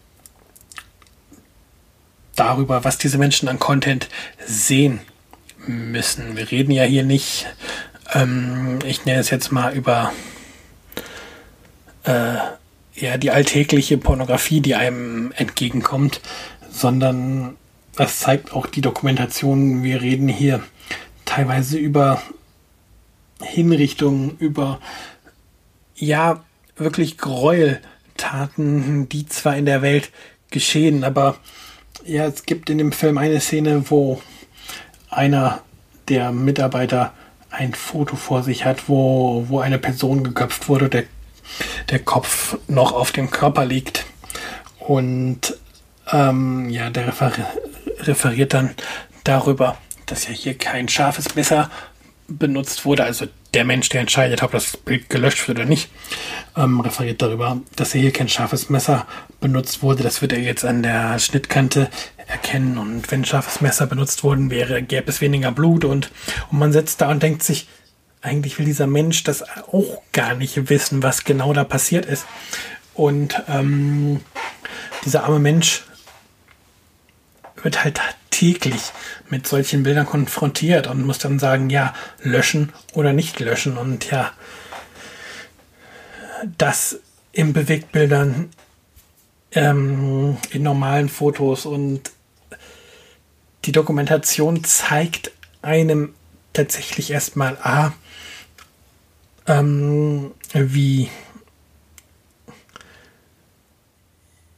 [2.37, 4.09] darüber, was diese Menschen an Content
[4.45, 5.01] sehen
[5.69, 6.37] müssen.
[6.37, 7.47] Wir reden ja hier nicht,
[8.13, 10.13] ähm, ich nenne es jetzt mal über
[12.05, 12.37] äh,
[12.95, 16.21] ja, die alltägliche Pornografie, die einem entgegenkommt,
[16.71, 17.57] sondern
[17.95, 19.83] das zeigt auch die Dokumentation.
[19.83, 20.63] Wir reden hier
[21.25, 22.23] teilweise über
[23.41, 24.81] Hinrichtungen, über
[25.95, 26.45] ja,
[26.77, 30.11] wirklich Gräueltaten, die zwar in der Welt
[30.51, 31.37] geschehen, aber
[32.05, 34.23] ja, es gibt in dem Film eine Szene, wo
[35.19, 35.61] einer
[36.09, 37.13] der Mitarbeiter
[37.51, 41.05] ein Foto vor sich hat, wo, wo eine Person geköpft wurde, der,
[41.91, 44.07] der Kopf noch auf dem Körper liegt.
[44.79, 45.57] Und
[46.13, 47.43] ähm, ja, der referi
[48.01, 48.71] referiert dann
[49.25, 49.77] darüber,
[50.07, 51.69] dass ja hier kein scharfes Messer
[52.29, 55.91] benutzt wurde, also der Mensch, der entscheidet, ob das Bild gelöscht wird oder nicht,
[56.57, 59.07] ähm, referiert darüber, dass hier kein scharfes Messer
[59.41, 60.03] benutzt wurde.
[60.03, 61.89] Das wird er jetzt an der Schnittkante
[62.29, 62.79] erkennen.
[62.79, 65.85] Und wenn scharfes Messer benutzt worden wäre, gäbe es weniger Blut.
[65.85, 66.11] Und,
[66.51, 67.69] und man sitzt da und denkt sich,
[68.21, 72.27] eigentlich will dieser Mensch das auch gar nicht wissen, was genau da passiert ist.
[72.95, 74.21] Und ähm,
[75.05, 75.85] dieser arme Mensch
[77.63, 78.93] wird halt täglich
[79.31, 83.77] mit solchen Bildern konfrontiert und muss dann sagen, ja, löschen oder nicht löschen.
[83.79, 84.33] Und ja,
[86.57, 87.01] das
[87.33, 88.51] in Bewegtbildern,
[89.53, 92.11] ähm, in normalen Fotos und
[93.69, 96.15] die Dokumentation zeigt einem
[96.55, 97.93] tatsächlich erstmal A,
[99.47, 101.11] ähm, wie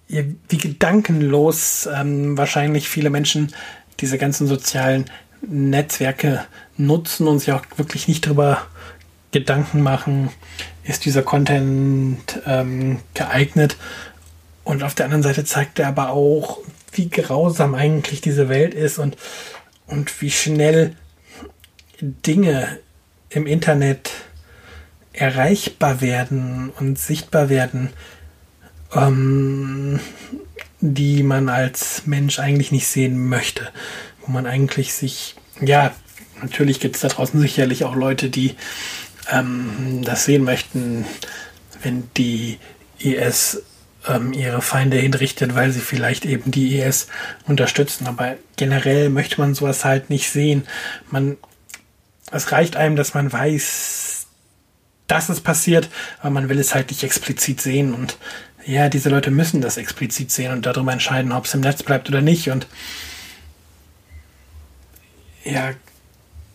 [0.06, 3.52] wie gedankenlos ähm, wahrscheinlich viele Menschen
[3.98, 5.10] diese ganzen sozialen
[5.42, 6.44] Netzwerke
[6.76, 8.62] nutzen und sich auch wirklich nicht darüber
[9.32, 10.30] Gedanken machen,
[10.84, 13.76] ist dieser Content ähm, geeignet.
[14.62, 16.58] Und auf der anderen Seite zeigt er aber auch,
[16.92, 19.16] wie grausam eigentlich diese Welt ist und,
[19.86, 20.96] und wie schnell
[22.00, 22.78] Dinge
[23.28, 24.10] im Internet
[25.12, 27.90] erreichbar werden und sichtbar werden,
[28.94, 30.00] ähm,
[30.80, 33.68] die man als Mensch eigentlich nicht sehen möchte.
[34.20, 35.94] Wo man eigentlich sich, ja,
[36.40, 38.54] natürlich gibt es da draußen sicherlich auch Leute, die
[39.30, 41.04] ähm, das sehen möchten,
[41.82, 42.58] wenn die
[42.98, 43.62] IS
[44.08, 47.08] ähm, ihre Feinde hinrichtet, weil sie vielleicht eben die IS
[47.46, 48.06] unterstützen.
[48.06, 50.66] Aber generell möchte man sowas halt nicht sehen.
[51.10, 51.36] Man,
[52.30, 54.26] es reicht einem, dass man weiß,
[55.06, 55.88] dass es passiert,
[56.20, 58.16] aber man will es halt nicht explizit sehen und
[58.64, 62.08] ja, diese Leute müssen das explizit sehen und darüber entscheiden, ob es im Netz bleibt
[62.08, 62.50] oder nicht.
[62.50, 62.66] Und
[65.44, 65.72] ja,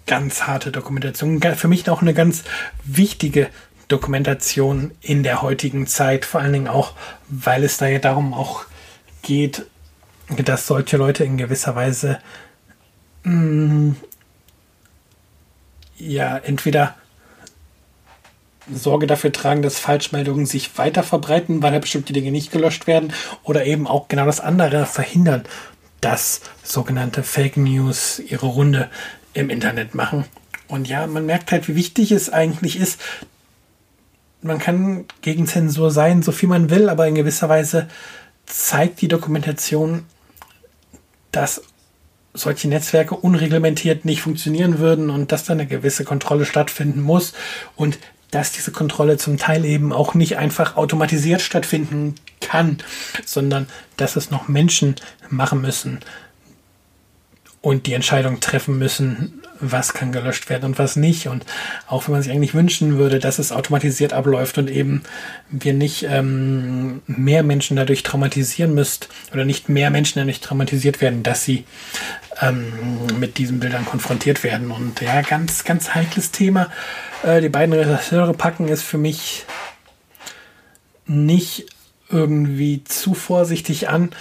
[0.06, 1.42] ganz harte Dokumentation.
[1.42, 2.44] Für mich auch eine ganz
[2.84, 3.50] wichtige
[3.88, 6.26] Dokumentation in der heutigen Zeit.
[6.26, 6.94] Vor allen Dingen auch,
[7.28, 8.66] weil es da ja darum auch
[9.22, 9.66] geht,
[10.38, 12.20] dass solche Leute in gewisser Weise
[13.24, 13.96] mh, mm,
[15.98, 16.96] ja entweder
[18.74, 23.14] Sorge dafür tragen, dass Falschmeldungen sich weiter verbreiten, weil da bestimmte Dinge nicht gelöscht werden
[23.44, 25.44] oder eben auch genau das andere verhindern,
[26.02, 28.90] dass sogenannte Fake News ihre Runde
[29.34, 30.26] im Internet machen.
[30.68, 33.00] Und ja, man merkt halt, wie wichtig es eigentlich ist.
[34.46, 37.88] Man kann gegen Zensur sein, so viel man will, aber in gewisser Weise
[38.46, 40.06] zeigt die Dokumentation,
[41.32, 41.64] dass
[42.32, 47.34] solche Netzwerke unreglementiert nicht funktionieren würden und dass da eine gewisse Kontrolle stattfinden muss
[47.76, 47.98] und
[48.30, 52.78] dass diese Kontrolle zum Teil eben auch nicht einfach automatisiert stattfinden kann,
[53.26, 54.96] sondern dass es noch Menschen
[55.30, 56.02] machen müssen
[57.62, 61.28] und die Entscheidung treffen müssen, was kann gelöscht werden und was nicht.
[61.28, 61.46] Und
[61.88, 65.04] auch wenn man sich eigentlich wünschen würde, dass es automatisiert abläuft und eben
[65.50, 71.24] wir nicht ähm, mehr Menschen dadurch traumatisieren müsst oder nicht mehr Menschen dadurch traumatisiert werden,
[71.24, 71.66] dass sie
[72.42, 72.74] ähm,
[73.20, 74.72] mit diesen Bildern konfrontiert werden.
[74.72, 76.70] Und ja, ganz, ganz heikles Thema.
[77.24, 79.46] Äh, die beiden Regisseure packen es für mich
[81.08, 81.68] nicht
[82.10, 84.12] irgendwie zu vorsichtig an,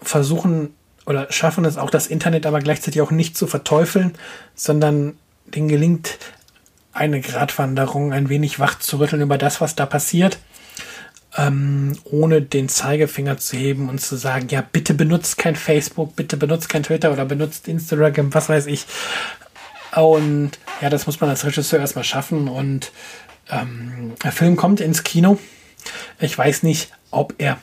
[0.00, 0.74] versuchen
[1.08, 4.14] oder schaffen es auch das Internet aber gleichzeitig auch nicht zu verteufeln,
[4.54, 5.16] sondern
[5.46, 6.18] denen gelingt
[6.92, 10.38] eine Gratwanderung, ein wenig wach zu rütteln über das, was da passiert,
[11.38, 16.36] ähm, ohne den Zeigefinger zu heben und zu sagen, ja, bitte benutzt kein Facebook, bitte
[16.36, 18.84] benutzt kein Twitter oder benutzt Instagram, was weiß ich.
[19.96, 22.48] Und ja, das muss man als Regisseur erstmal schaffen.
[22.48, 22.92] Und
[23.50, 25.38] ähm, der Film kommt ins Kino.
[26.20, 27.58] Ich weiß nicht, ob er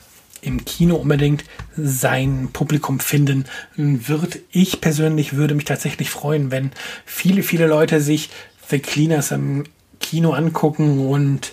[0.46, 1.44] im Kino unbedingt
[1.76, 4.38] sein Publikum finden wird.
[4.50, 6.70] Ich persönlich würde mich tatsächlich freuen, wenn
[7.04, 8.30] viele, viele Leute sich
[8.68, 9.64] The Cleaners im
[10.00, 11.52] Kino angucken und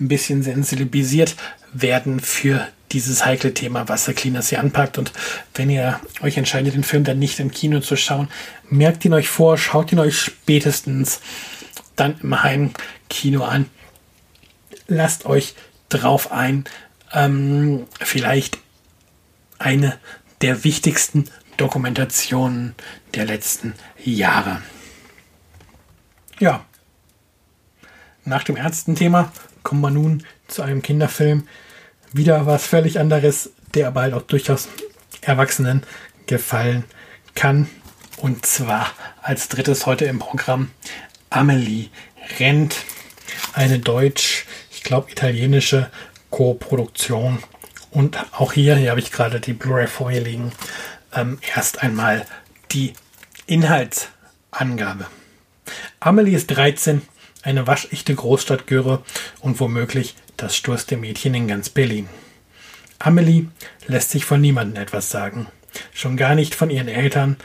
[0.00, 1.36] ein bisschen sensibilisiert
[1.72, 4.98] werden für dieses heikle Thema, was der Cleaners hier anpackt.
[4.98, 5.12] Und
[5.54, 8.28] wenn ihr euch entscheidet, den Film dann nicht im Kino zu schauen,
[8.68, 11.20] merkt ihn euch vor, schaut ihn euch spätestens
[11.94, 13.66] dann im Heimkino an.
[14.88, 15.54] Lasst euch
[15.88, 16.64] drauf ein.
[17.12, 18.58] Ähm, vielleicht
[19.58, 19.98] eine
[20.40, 22.74] der wichtigsten Dokumentationen
[23.14, 24.62] der letzten Jahre.
[26.38, 26.64] Ja,
[28.24, 31.46] nach dem ersten Thema kommen wir nun zu einem Kinderfilm,
[32.12, 34.68] wieder was völlig anderes, der aber halt auch durchaus
[35.20, 35.82] Erwachsenen
[36.26, 36.84] gefallen
[37.34, 37.68] kann.
[38.16, 38.90] Und zwar
[39.22, 40.70] als drittes heute im Programm
[41.30, 41.88] Amelie
[42.38, 42.76] rennt.
[43.52, 45.90] Eine deutsch, ich glaube italienische
[46.30, 47.42] Co-Produktion.
[47.90, 50.52] Und auch hier, hier habe ich gerade die Blu-ray vor mir liegen,
[51.14, 52.24] ähm, erst einmal
[52.72, 52.92] die
[53.46, 55.06] Inhaltsangabe.
[55.98, 57.02] Amelie ist 13,
[57.42, 59.02] eine waschechte Großstadtgöre
[59.40, 62.08] und womöglich das sturste Mädchen in ganz Berlin.
[62.98, 63.48] Amelie
[63.86, 65.46] lässt sich von niemandem etwas sagen,
[65.92, 67.36] schon gar nicht von ihren Eltern,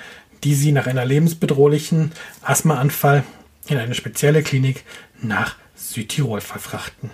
[0.44, 3.24] die sie nach einer lebensbedrohlichen Asthmaanfall
[3.68, 4.84] in eine spezielle Klinik
[5.22, 7.10] nach Südtirol verfrachten.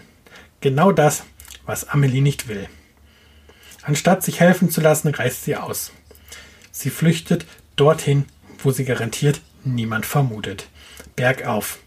[0.59, 1.23] Genau das,
[1.65, 2.67] was Amelie nicht will.
[3.83, 5.91] Anstatt sich helfen zu lassen, reist sie aus.
[6.71, 7.45] Sie flüchtet
[7.75, 8.25] dorthin,
[8.59, 10.67] wo sie garantiert niemand vermutet.
[11.15, 11.79] Bergauf.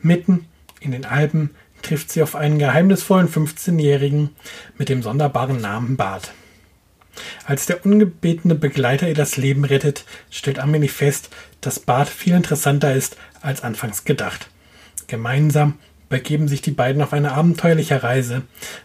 [0.00, 0.46] Mitten
[0.80, 1.50] in den Alpen
[1.82, 4.30] trifft sie auf einen geheimnisvollen 15-Jährigen
[4.76, 6.32] mit dem sonderbaren Namen Bart.
[7.44, 12.94] Als der ungebetene Begleiter ihr das Leben rettet, stellt Amelie fest, dass Bart viel interessanter
[12.94, 14.48] ist als anfangs gedacht.
[15.06, 15.78] Gemeinsam
[16.10, 18.42] begeben sich die beiden auf eine abenteuerliche Reise,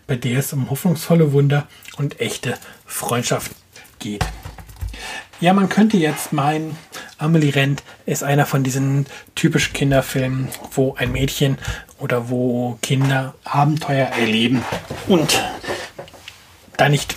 [0.08, 1.68] bei der es um hoffnungsvolle Wunder
[1.98, 3.52] und echte Freundschaft
[4.00, 4.24] geht.
[5.42, 6.78] Ja, man könnte jetzt meinen,
[7.18, 11.58] Amelie Rent ist einer von diesen typischen Kinderfilmen, wo ein Mädchen
[11.98, 14.64] oder wo Kinder Abenteuer erleben
[15.08, 15.42] und
[16.78, 17.16] da nicht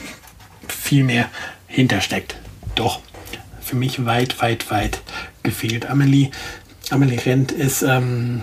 [0.67, 1.29] viel mehr
[1.69, 2.37] hintersteckt.
[2.75, 3.01] Doch
[3.61, 5.01] für mich weit, weit, weit
[5.43, 5.87] gefehlt.
[5.87, 6.31] Amelie,
[6.91, 8.43] Amelie Rent ist ähm,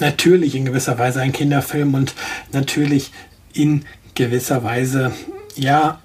[0.00, 2.14] natürlich in gewisser Weise ein Kinderfilm und
[2.52, 3.12] natürlich
[3.52, 3.84] in
[4.14, 5.12] gewisser Weise,
[5.54, 6.00] ja,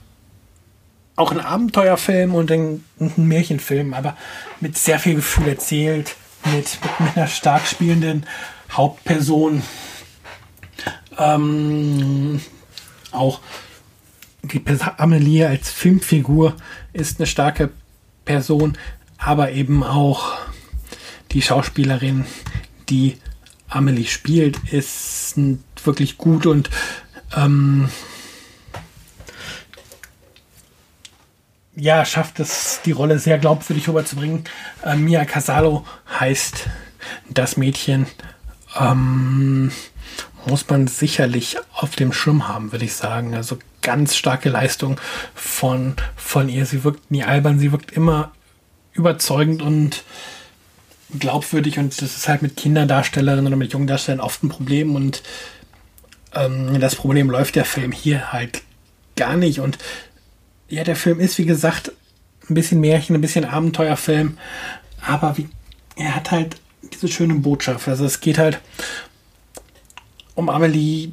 [1.16, 4.18] auch ein Abenteuerfilm und ein, ein Märchenfilm, aber
[4.62, 6.16] mit sehr viel Gefühl erzählt,
[6.54, 8.26] mit, mit einer stark spielenden
[8.72, 9.62] Hauptperson.
[11.18, 12.42] Ähm,
[13.12, 13.40] auch
[14.42, 14.64] die
[14.98, 16.56] Amelie als Filmfigur
[16.92, 17.70] ist eine starke
[18.26, 18.78] Person,
[19.18, 20.38] aber eben auch
[21.32, 22.26] die Schauspielerin,
[22.90, 23.18] die
[23.76, 25.36] Amelie spielt, ist
[25.84, 26.70] wirklich gut und
[27.36, 27.90] ähm,
[31.76, 34.44] ja, schafft es, die Rolle sehr glaubwürdig rüberzubringen.
[34.84, 35.86] Äh, Mia Casalo
[36.20, 36.68] heißt
[37.30, 38.06] das Mädchen.
[38.80, 39.72] Ähm,
[40.46, 43.34] muss man sicherlich auf dem Schirm haben, würde ich sagen.
[43.34, 45.00] Also ganz starke Leistung
[45.34, 46.66] von, von ihr.
[46.66, 48.32] Sie wirkt nie albern, sie wirkt immer
[48.94, 50.04] überzeugend und
[51.20, 55.24] glaubwürdig und das ist halt mit Kinderdarstellerinnen oder mit jungen Darstellern oft ein Problem und
[56.34, 58.62] ähm, das Problem läuft der Film hier halt
[59.16, 59.78] gar nicht und
[60.70, 61.92] ja, der Film ist wie gesagt
[62.50, 64.38] ein bisschen Märchen, ein bisschen Abenteuerfilm,
[65.06, 65.48] aber wie,
[65.96, 66.58] er hat halt
[66.92, 67.88] diese schöne Botschaft.
[67.88, 68.60] Also es geht halt
[70.36, 71.12] um Amelie,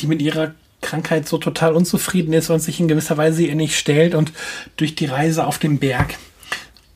[0.00, 3.76] die mit ihrer Krankheit so total unzufrieden ist und sich in gewisser Weise ihr nicht
[3.76, 4.32] stellt und
[4.76, 6.16] durch die Reise auf dem Berg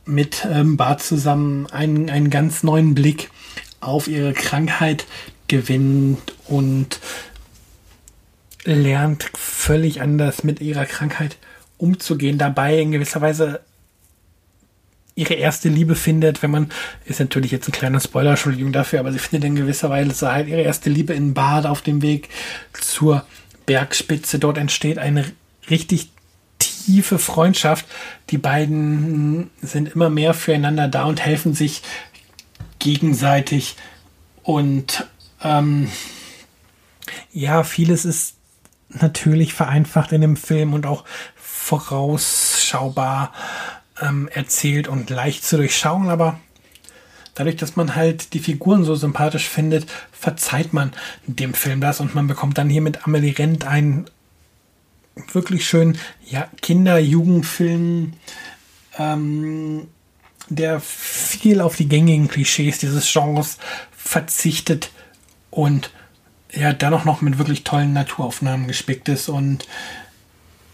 [0.04, 3.30] mit ähm, Bart zusammen einen, einen ganz neuen Blick
[3.80, 5.06] auf ihre Krankheit
[5.48, 7.00] gewinnt und
[8.64, 11.36] lernt völlig anders mit ihrer Krankheit
[11.78, 13.60] umzugehen, dabei in gewisser Weise
[15.14, 16.70] ihre erste Liebe findet, wenn man,
[17.04, 20.48] ist natürlich jetzt ein kleiner Spoiler, Entschuldigung dafür, aber sie findet in gewisser Weise halt
[20.48, 22.28] ihre erste Liebe in Bad auf dem Weg
[22.72, 23.26] zur
[23.66, 24.38] Bergspitze.
[24.38, 25.24] Dort entsteht eine
[25.68, 26.11] richtig
[26.62, 27.86] tiefe Freundschaft.
[28.30, 31.82] Die beiden sind immer mehr füreinander da und helfen sich
[32.78, 33.76] gegenseitig.
[34.42, 35.06] Und
[35.42, 35.88] ähm,
[37.32, 38.36] ja, vieles ist
[38.88, 41.04] natürlich vereinfacht in dem Film und auch
[41.36, 43.32] vorausschaubar
[44.00, 46.38] ähm, erzählt und leicht zu durchschauen, aber
[47.34, 50.92] dadurch, dass man halt die Figuren so sympathisch findet, verzeiht man
[51.26, 54.06] dem Film das und man bekommt dann hier mit Amelie Rent einen
[55.32, 58.14] wirklich schönen ja, Kinder-Jugendfilm,
[58.98, 59.88] ähm,
[60.48, 63.58] der viel auf die gängigen Klischees dieses Genres
[63.96, 64.90] verzichtet
[65.50, 65.90] und
[66.52, 69.66] ja, dann auch noch mit wirklich tollen Naturaufnahmen gespickt ist und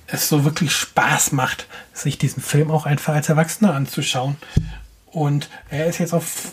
[0.09, 4.36] es so wirklich Spaß macht, sich diesen Film auch einfach als Erwachsener anzuschauen.
[5.07, 6.53] Und er ist jetzt auf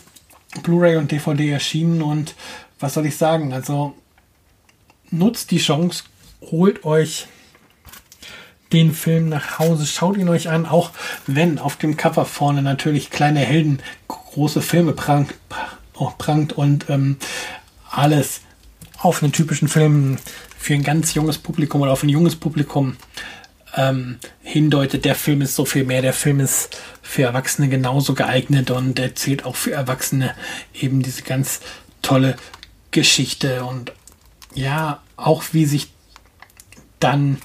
[0.62, 2.34] Blu-ray und DVD erschienen und
[2.78, 3.52] was soll ich sagen?
[3.52, 3.96] Also
[5.10, 6.04] nutzt die Chance,
[6.42, 7.26] holt euch
[8.72, 10.90] den Film nach Hause, schaut ihn euch an, auch
[11.26, 15.34] wenn auf dem Cover vorne natürlich kleine Helden große Filme prangt,
[16.18, 17.16] prangt und ähm,
[17.90, 18.40] alles
[18.98, 20.18] auf einen typischen Film
[20.58, 22.96] für ein ganz junges Publikum oder auf ein junges Publikum
[23.76, 26.02] ähm, hindeutet, der Film ist so viel mehr.
[26.02, 30.34] Der Film ist für Erwachsene genauso geeignet und erzählt auch für Erwachsene
[30.74, 31.60] eben diese ganz
[32.02, 32.36] tolle
[32.90, 33.64] Geschichte.
[33.64, 33.92] Und
[34.54, 35.92] ja, auch wie sich
[36.98, 37.38] dann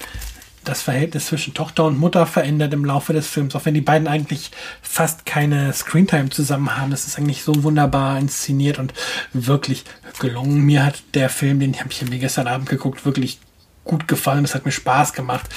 [0.64, 4.06] das Verhältnis zwischen Tochter und Mutter verändert im Laufe des Films, auch wenn die beiden
[4.06, 4.50] eigentlich
[4.80, 6.90] fast keine Screentime zusammen haben.
[6.90, 8.94] Das ist eigentlich so wunderbar inszeniert und
[9.32, 9.84] wirklich
[10.20, 10.60] gelungen.
[10.60, 13.40] Mir hat der Film, den habe ich mir gestern Abend geguckt, wirklich
[13.84, 14.44] gut gefallen.
[14.44, 15.48] Es hat mir Spaß gemacht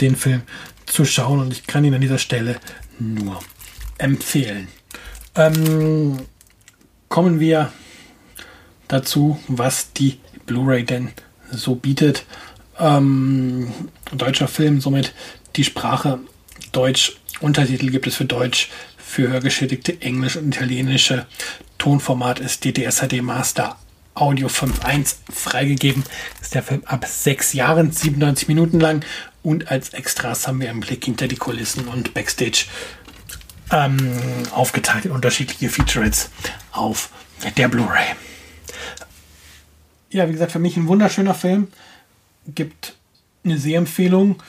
[0.00, 0.42] den Film
[0.86, 2.56] zu schauen und ich kann ihn an dieser Stelle
[2.98, 3.40] nur
[3.98, 4.68] empfehlen.
[5.34, 6.18] Ähm,
[7.08, 7.72] kommen wir
[8.88, 11.10] dazu, was die Blu-ray denn
[11.50, 12.24] so bietet.
[12.78, 13.72] Ähm,
[14.12, 15.12] deutscher Film, somit
[15.56, 16.20] die Sprache
[16.72, 17.16] Deutsch.
[17.40, 21.26] Untertitel gibt es für Deutsch, für Hörgeschädigte Englisch und italienische.
[21.78, 23.76] Tonformat ist DDSHD Master
[24.14, 26.02] Audio 5.1 freigegeben.
[26.40, 29.04] Ist der Film ab sechs Jahren, 97 Minuten lang
[29.42, 32.64] und als Extras haben wir einen Blick hinter die Kulissen und Backstage
[33.70, 34.18] ähm,
[34.52, 36.30] aufgeteilt in unterschiedliche Featurettes
[36.72, 37.10] auf
[37.56, 38.14] der Blu-ray.
[40.10, 41.68] Ja, wie gesagt, für mich ein wunderschöner Film.
[42.48, 42.96] Gibt
[43.46, 44.42] eine Sehempfehlung.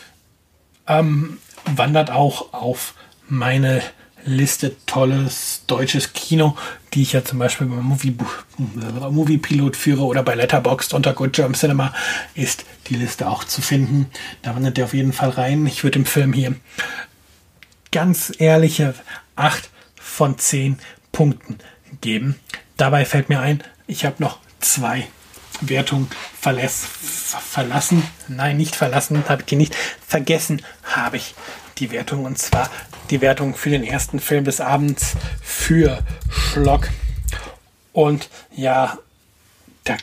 [0.87, 2.93] Ähm, wandert auch auf
[3.27, 3.81] meine
[4.25, 6.57] Liste tolles deutsches Kino,
[6.93, 8.15] die ich ja zum Beispiel beim Movie,
[8.57, 11.93] Movie Pilot führe oder bei Letterboxd unter Good German Cinema
[12.35, 14.07] ist die Liste auch zu finden.
[14.41, 15.65] Da wandert der auf jeden Fall rein.
[15.65, 16.55] Ich würde dem Film hier
[17.91, 18.93] ganz ehrliche
[19.35, 20.77] 8 von 10
[21.11, 21.57] Punkten
[22.01, 22.35] geben.
[22.75, 25.07] Dabei fällt mir ein, ich habe noch zwei
[25.61, 28.03] Wertungen verlass, verlassen.
[28.27, 29.75] Nein, nicht verlassen, habe ich die nicht.
[30.05, 31.35] Vergessen habe ich
[31.77, 32.69] die Wertung und zwar
[33.09, 36.89] die Wertung für den ersten Film des Abends für Schlock.
[37.93, 38.97] Und ja,
[39.83, 39.97] da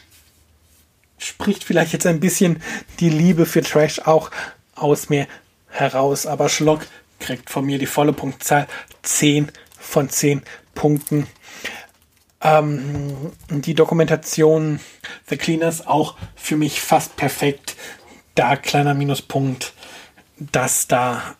[1.18, 2.62] spricht vielleicht jetzt ein bisschen
[3.00, 4.30] die Liebe für Trash auch
[4.74, 5.26] aus mir
[5.68, 6.86] heraus, aber Schlock
[7.20, 8.66] kriegt von mir die volle Punktzahl
[9.02, 10.42] 10 von 10
[10.74, 11.26] Punkten.
[12.45, 14.78] Ähm, die Dokumentation
[15.26, 17.74] The Cleaners auch für mich fast perfekt.
[18.34, 19.72] Da kleiner Minuspunkt,
[20.38, 21.36] dass da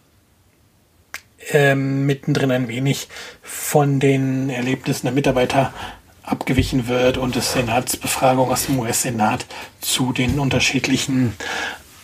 [1.51, 3.09] ähm, mittendrin ein wenig
[3.43, 5.75] von den Erlebnissen der Mitarbeiter
[6.23, 9.45] abgewichen wird und es Senatsbefragung aus dem US-Senat
[9.83, 11.35] zu den unterschiedlichen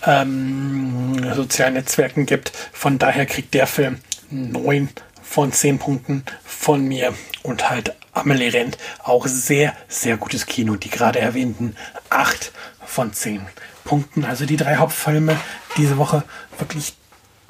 [0.05, 2.53] ähm, sozialen Netzwerken gibt.
[2.73, 3.99] Von daher kriegt der Film
[4.31, 4.91] 9
[5.31, 7.15] von 10 Punkten von mir
[7.45, 10.75] und halt Amelie Rent auch sehr, sehr gutes Kino.
[10.75, 11.77] Die gerade erwähnten
[12.09, 12.51] 8
[12.85, 13.47] von 10
[13.85, 14.25] Punkten.
[14.25, 15.37] Also die drei Hauptfilme
[15.77, 16.25] diese Woche
[16.59, 16.95] wirklich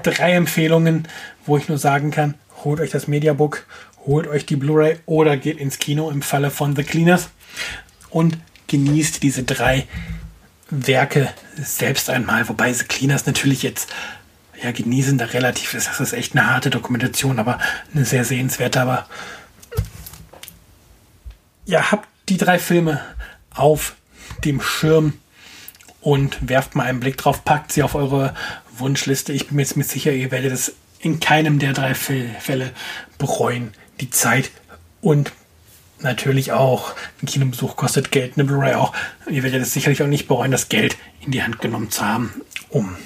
[0.03, 1.09] drei Empfehlungen,
[1.47, 3.65] wo ich nur sagen kann, holt euch das Mediabook,
[4.05, 7.31] holt euch die Blu-ray oder geht ins Kino im Falle von The Cleaners
[8.11, 9.87] und genießt diese drei
[10.69, 12.47] Werke selbst einmal.
[12.51, 13.89] Wobei The Cleaners natürlich jetzt
[14.63, 15.89] ja, genießen relativ ist.
[15.89, 17.59] Das ist echt eine harte Dokumentation, aber
[17.95, 18.81] eine sehr sehenswerte.
[18.81, 19.07] Aber
[21.67, 23.01] ja, habt die drei Filme
[23.55, 23.95] auf
[24.45, 25.15] dem Schirm
[26.01, 28.35] und werft mal einen Blick drauf, packt sie auf eure
[28.77, 29.33] Wunschliste.
[29.33, 32.71] Ich bin mir jetzt mit sicher, ihr werdet es in keinem der drei Fälle
[33.19, 33.73] bereuen.
[34.01, 34.51] Die Zeit
[35.01, 35.33] und
[36.01, 38.95] natürlich auch ein Kinobesuch kostet Geld, eine Blu-ray auch.
[39.29, 42.41] Ihr werdet es sicherlich auch nicht bereuen, das Geld in die Hand genommen zu haben,
[42.71, 42.97] um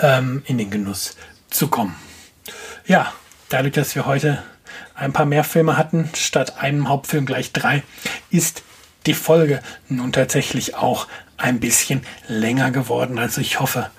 [0.00, 1.16] ähm, in den Genuss
[1.50, 1.94] zu kommen.
[2.86, 3.12] Ja,
[3.48, 4.42] dadurch, dass wir heute
[4.94, 7.82] ein paar mehr Filme hatten, statt einem Hauptfilm gleich drei,
[8.30, 8.62] ist
[9.06, 13.18] die Folge nun tatsächlich auch ein bisschen länger geworden.
[13.18, 13.90] Also ich hoffe,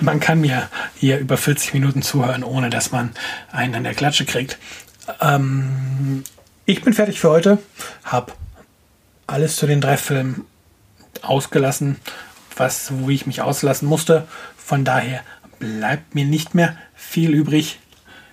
[0.00, 3.12] man kann mir hier über 40 Minuten zuhören, ohne dass man
[3.50, 4.58] einen an der Klatsche kriegt.
[5.20, 6.22] Ähm,
[6.66, 7.58] ich bin fertig für heute,
[8.04, 8.32] habe
[9.26, 10.44] alles zu den drei Filmen
[11.22, 11.96] ausgelassen,
[12.56, 14.28] was, wo ich mich auslassen musste.
[14.56, 15.22] Von daher
[15.62, 17.78] bleibt mir nicht mehr viel übrig.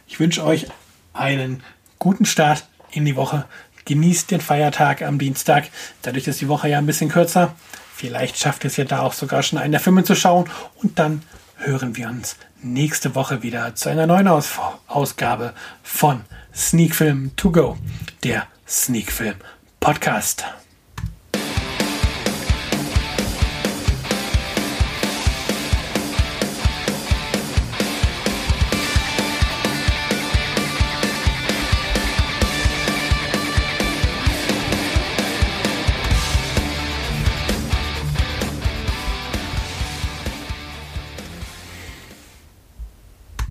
[0.07, 0.65] Ich wünsche euch
[1.13, 1.61] einen
[1.99, 3.45] guten Start in die Woche.
[3.85, 5.65] Genießt den Feiertag am Dienstag.
[6.01, 7.53] Dadurch ist die Woche ja ein bisschen kürzer.
[7.95, 10.49] Vielleicht schafft es ja da auch sogar schon einen der Filme zu schauen.
[10.81, 11.21] Und dann
[11.57, 14.49] hören wir uns nächste Woche wieder zu einer neuen Aus
[14.87, 15.53] Ausgabe
[15.83, 16.21] von
[16.55, 17.77] Sneak Film To Go,
[18.23, 19.35] der Sneak Film
[19.79, 20.45] Podcast.